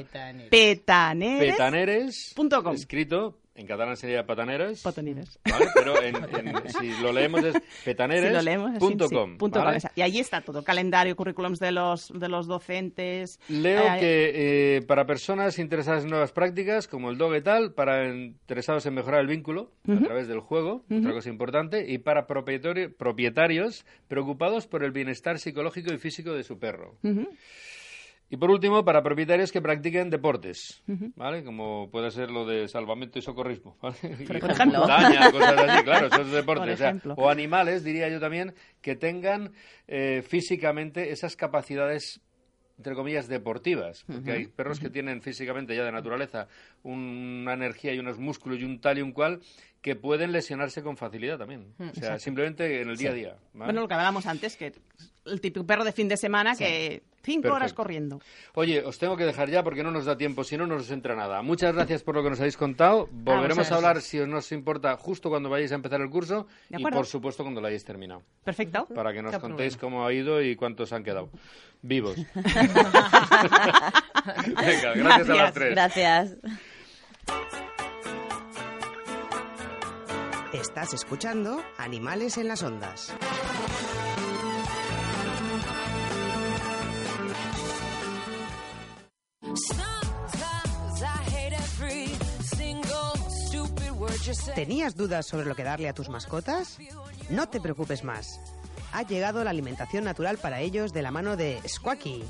[0.50, 1.52] Petaneres.
[1.52, 2.34] petaneres,
[2.76, 4.82] escrito en catalán sería pataneres.
[4.82, 5.40] Pataneres.
[5.50, 5.66] ¿vale?
[5.74, 8.74] Pero en- en- si lo leemos es petaneres.com.
[8.74, 9.80] Sí, punto com, ¿vale?
[9.96, 13.40] Y allí está todo, calendario, currículums de los, de los docentes.
[13.50, 14.32] Leo Eh, que
[14.78, 18.94] eh, para personas interesadas en nuevas prácticas, como el dog y tal, para interesados en
[18.94, 24.68] mejorar el vínculo a través del juego, otra cosa importante, y para propietario- propietarios preocupados
[24.68, 26.96] por el bienestar psicológico y físico de su perro.
[27.04, 27.28] Ujú.
[28.32, 30.82] Y por último, para propietarios que practiquen deportes.
[31.18, 31.44] ¿vale?
[31.44, 33.98] Como puede ser lo de salvamento y socorrismo, ¿vale?
[34.26, 34.80] Por ejemplo.
[34.80, 36.62] montaña, cosas así, claro, eso es deporte.
[36.62, 39.52] Por o, sea, o animales, diría yo también, que tengan
[39.90, 42.22] eh, físicamente esas capacidades
[42.78, 46.48] entre comillas, deportivas, porque hay perros que tienen físicamente ya de naturaleza
[46.82, 49.40] una energía y unos músculos y un tal y un cual
[49.84, 51.76] que pueden lesionarse con facilidad también.
[51.78, 52.20] Mm, o sea, exacto.
[52.20, 53.36] simplemente en el día a día.
[53.54, 53.66] ¿vale?
[53.66, 54.74] Bueno, lo que hablábamos antes, que
[55.26, 56.64] el típico perro de fin de semana Sí.
[56.64, 58.20] que cinco horas corriendo.
[58.56, 60.90] Oye, os tengo que dejar ya porque no nos da tiempo, si no, no nos
[60.92, 61.42] entra nada.
[61.42, 63.08] Muchas gracias por lo que nos habéis contado.
[63.12, 64.10] Volveremos muchas a hablar, gracias.
[64.12, 67.62] si os nos importa, justo cuando vayáis a empezar el curso y, por supuesto, cuando
[67.62, 68.24] lo hayáis terminado.
[68.44, 68.88] Perfecto.
[68.94, 69.98] Para que nos Qué contéis problema.
[69.98, 71.30] cómo ha ido y cuántos han quedado
[71.82, 72.16] vivos.
[74.56, 75.72] Venga, gracias, a las tres.
[75.72, 76.38] Gracias.
[80.54, 83.14] Estás escuchando Animales en las Ondas.
[94.56, 96.78] ¿Tenías dudas sobre lo que darle a tus mascotas?
[97.30, 98.40] No te preocupes más.
[98.94, 102.24] Ha llegado la alimentación natural para ellos de la mano de Squacky.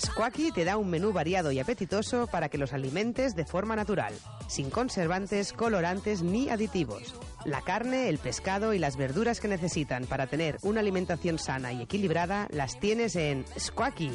[0.00, 4.14] Squacky te da un menú variado y apetitoso para que los alimentes de forma natural,
[4.48, 7.14] sin conservantes, colorantes ni aditivos.
[7.44, 11.82] La carne, el pescado y las verduras que necesitan para tener una alimentación sana y
[11.82, 14.10] equilibrada las tienes en Squacky.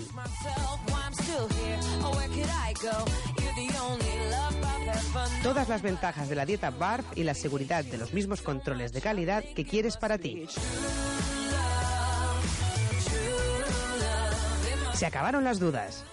[5.43, 9.01] Todas las ventajas de la dieta BARF y la seguridad de los mismos controles de
[9.01, 10.45] calidad que quieres para ti.
[14.93, 16.05] Se acabaron las dudas.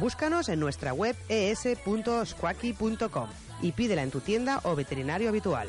[0.00, 3.28] Búscanos en nuestra web es.squacky.com
[3.62, 5.68] y pídela en tu tienda o veterinario habitual.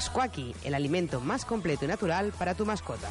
[0.00, 3.08] Squacky, el alimento más completo y natural para tu mascota.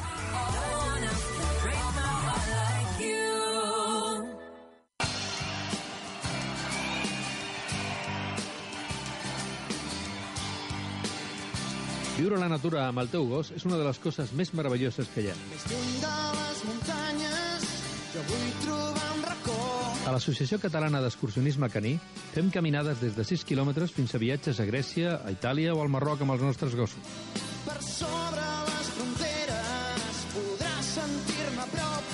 [12.18, 15.06] Viure a la natura amb el teu gos és una de les coses més meravelloses
[15.14, 15.34] que hi ha.
[15.52, 17.66] Més lluny de les muntanyes,
[18.10, 19.58] jo vull trobar un racó
[20.02, 21.92] A l'Associació Catalana d'Excursionisme Caní
[22.32, 25.92] fem caminades des de 6 quilòmetres fins a viatges a Grècia, a Itàlia o al
[25.94, 27.14] Marroc amb els nostres gossos.
[27.68, 32.10] Per sobre les fronteres podràs sentir-me a prop.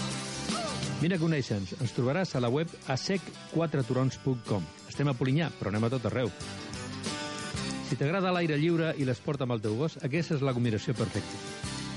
[1.00, 1.78] Vine a conèixer-nos.
[1.80, 4.68] Ens trobaràs a la web asec4turons.com.
[4.92, 6.32] Estem a Polinyà, però anem a tot arreu.
[7.88, 11.40] Si t'agrada l'aire lliure i l'esport amb el teu gos, aquesta és la combinació perfecta.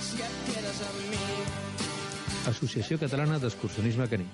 [0.03, 1.23] Si et quedes amb mi,
[2.47, 4.27] Associació Catalana d'Excursionisme Caní.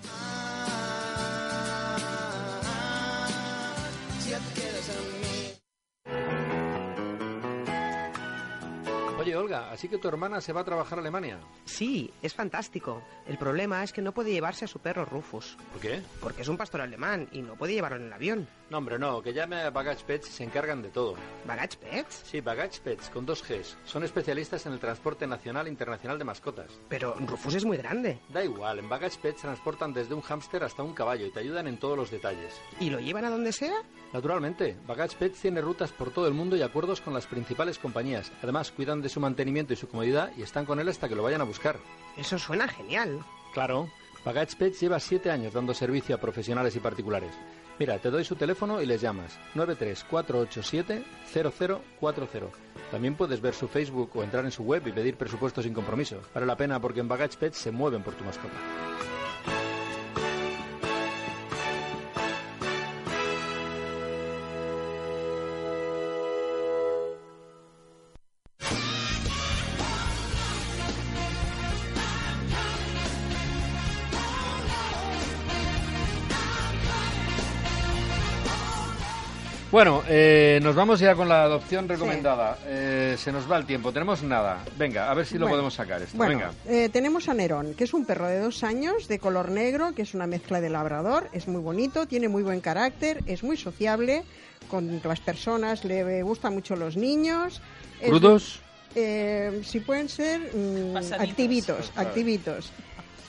[9.74, 11.40] Así que tu hermana se va a trabajar a Alemania.
[11.66, 13.02] Sí, es fantástico.
[13.28, 16.02] El problema es que no puede llevarse a su perro Rufus, ¿Por qué?
[16.22, 18.48] porque es un pastor alemán y no puede llevarlo en el avión.
[18.70, 21.16] No, hombre, no, que llame a Baggage Pets y se encargan de todo.
[21.46, 22.22] ¿Baggage Pets?
[22.26, 23.78] Sí, Baggage Pets, con dos Gs.
[23.86, 26.72] Son especialistas en el transporte nacional e internacional de mascotas.
[26.90, 28.20] Pero Rufus es muy grande.
[28.30, 31.68] Da igual, en Baggage Pets transportan desde un hámster hasta un caballo y te ayudan
[31.68, 32.60] en todos los detalles.
[32.80, 33.76] ¿Y lo llevan a donde sea?
[34.12, 38.32] Naturalmente, Baggage Pets tiene rutas por todo el mundo y acuerdos con las principales compañías.
[38.42, 41.24] Además, cuidan de su mantenimiento y su comodidad y están con él hasta que lo
[41.24, 41.78] vayan a buscar.
[42.18, 43.24] Eso suena genial.
[43.54, 43.90] Claro.
[44.26, 47.34] Baggage Pets lleva siete años dando servicio a profesionales y particulares.
[47.80, 49.40] Mira, te doy su teléfono y les llamas.
[49.56, 52.50] 93487-0040.
[52.92, 56.22] También puedes ver su Facebook o entrar en su web y pedir presupuestos sin compromiso.
[56.34, 58.54] Vale la pena porque en Baggage Pets se mueven por tu mascota.
[79.74, 82.60] Bueno, eh, nos vamos ya con la adopción recomendada.
[82.68, 84.64] Eh, se nos va el tiempo, tenemos nada.
[84.78, 86.16] Venga, a ver si lo Bueno, podemos sacar esto.
[86.16, 86.52] Bueno, Venga.
[86.68, 90.04] eh, tenemos a Nerón, que es un perro de dos años, de color negro, que
[90.04, 94.24] es una mezcla de labrador, es muy bonito, tiene muy buen carácter, es muy sociable
[94.70, 97.60] con las personas, le gustan mucho los niños.
[98.06, 98.60] ¿Crudos?
[98.96, 101.30] eh, si pueden ser mm, Pasaditos.
[101.32, 102.10] activitos, Claro.
[102.10, 102.72] activitos.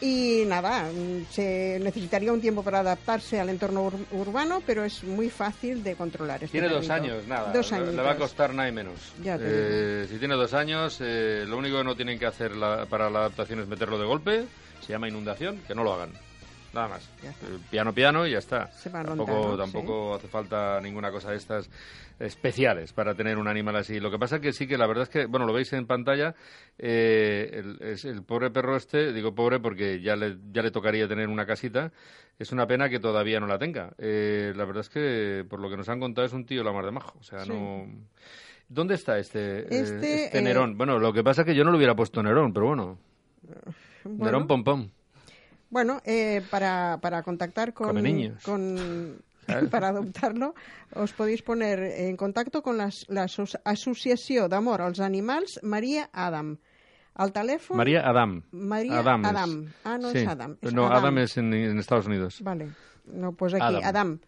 [0.04, 5.02] Y nada, mm, se necesitaría un tiempo para adaptarse al entorno ur- urbano, pero es
[5.02, 6.44] muy fácil de controlar.
[6.44, 7.50] Este Tiene dos años, nada.
[7.54, 8.94] Dos le- le va a costar nada y menos.
[9.22, 12.84] Ya Eh, si tiene dos años, eh, lo único que no tienen que hacer la-
[12.84, 14.44] para la adaptación es meterlo de golpe.
[14.86, 16.10] Se llama inundación, que no lo hagan.
[16.74, 17.08] Nada más.
[17.22, 18.66] Eh, piano, piano y ya está.
[18.72, 21.70] Se va tampoco lontano, tampoco hace falta ninguna cosa de estas
[22.18, 24.00] especiales para tener un animal así.
[24.00, 26.34] Lo que pasa que sí que la verdad es que, bueno, lo veis en pantalla,
[26.78, 31.06] eh, el, es el pobre perro este, digo pobre porque ya le, ya le tocaría
[31.08, 31.92] tener una casita,
[32.38, 33.92] es una pena que todavía no la tenga.
[33.98, 36.72] Eh, la verdad es que, por lo que nos han contado, es un tío la
[36.72, 37.16] mar de majo.
[37.20, 37.50] O sea, Sí.
[37.50, 37.86] no...
[38.66, 40.76] ¿Dónde está este, eh, Este, este eh, Nerón?
[40.78, 42.98] Bueno, lo que pasa es que yo no le hubiera puesto Nerón, pero bueno.
[44.04, 44.88] Bueno, Nerón Pom Pom.
[45.74, 48.40] Bueno, eh, para, para contactar con, Come niños.
[48.44, 49.20] con-
[49.72, 50.54] para adoptarlo,
[50.94, 56.58] os podéis poner en contacto con las, la Asso- Associació d'Amor als Animals Maria Adam.
[57.16, 57.76] Al teléfono...
[57.76, 58.44] María Adam.
[58.52, 59.24] María Adam.
[59.24, 59.66] Adam.
[59.82, 60.18] Ah, no Sí.
[60.18, 60.56] es Adam.
[60.62, 60.96] no, Adam.
[60.98, 62.38] Adam es en, en Estados Unidos.
[62.40, 62.68] Vale.
[63.06, 63.82] No, pues aquí, Adam.
[63.84, 64.20] Adam.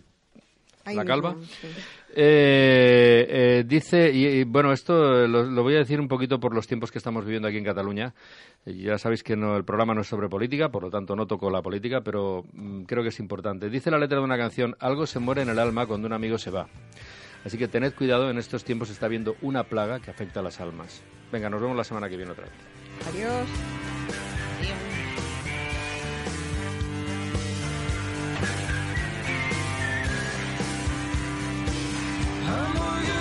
[0.95, 1.35] ¿La calva?
[1.41, 1.67] sí.
[2.15, 6.55] Eh, eh, dice, y, y, bueno, esto lo, lo voy a decir un poquito por
[6.55, 8.13] los tiempos que estamos viviendo aquí en Cataluña.
[8.65, 11.49] Ya sabéis que no, el programa no es sobre política, por lo tanto no toco
[11.51, 13.69] la política, pero mm, creo que es importante.
[13.69, 16.37] Dice la letra de una canción, algo se muere en el alma cuando un amigo
[16.37, 16.67] se va.
[17.45, 20.59] Así que tened cuidado, en estos tiempos está habiendo una plaga que afecta a las
[20.59, 21.01] almas.
[21.31, 22.53] Venga, nos vemos la semana que viene otra vez.
[23.07, 23.47] Adiós.
[24.59, 24.88] Adiós.
[32.49, 33.18] Amor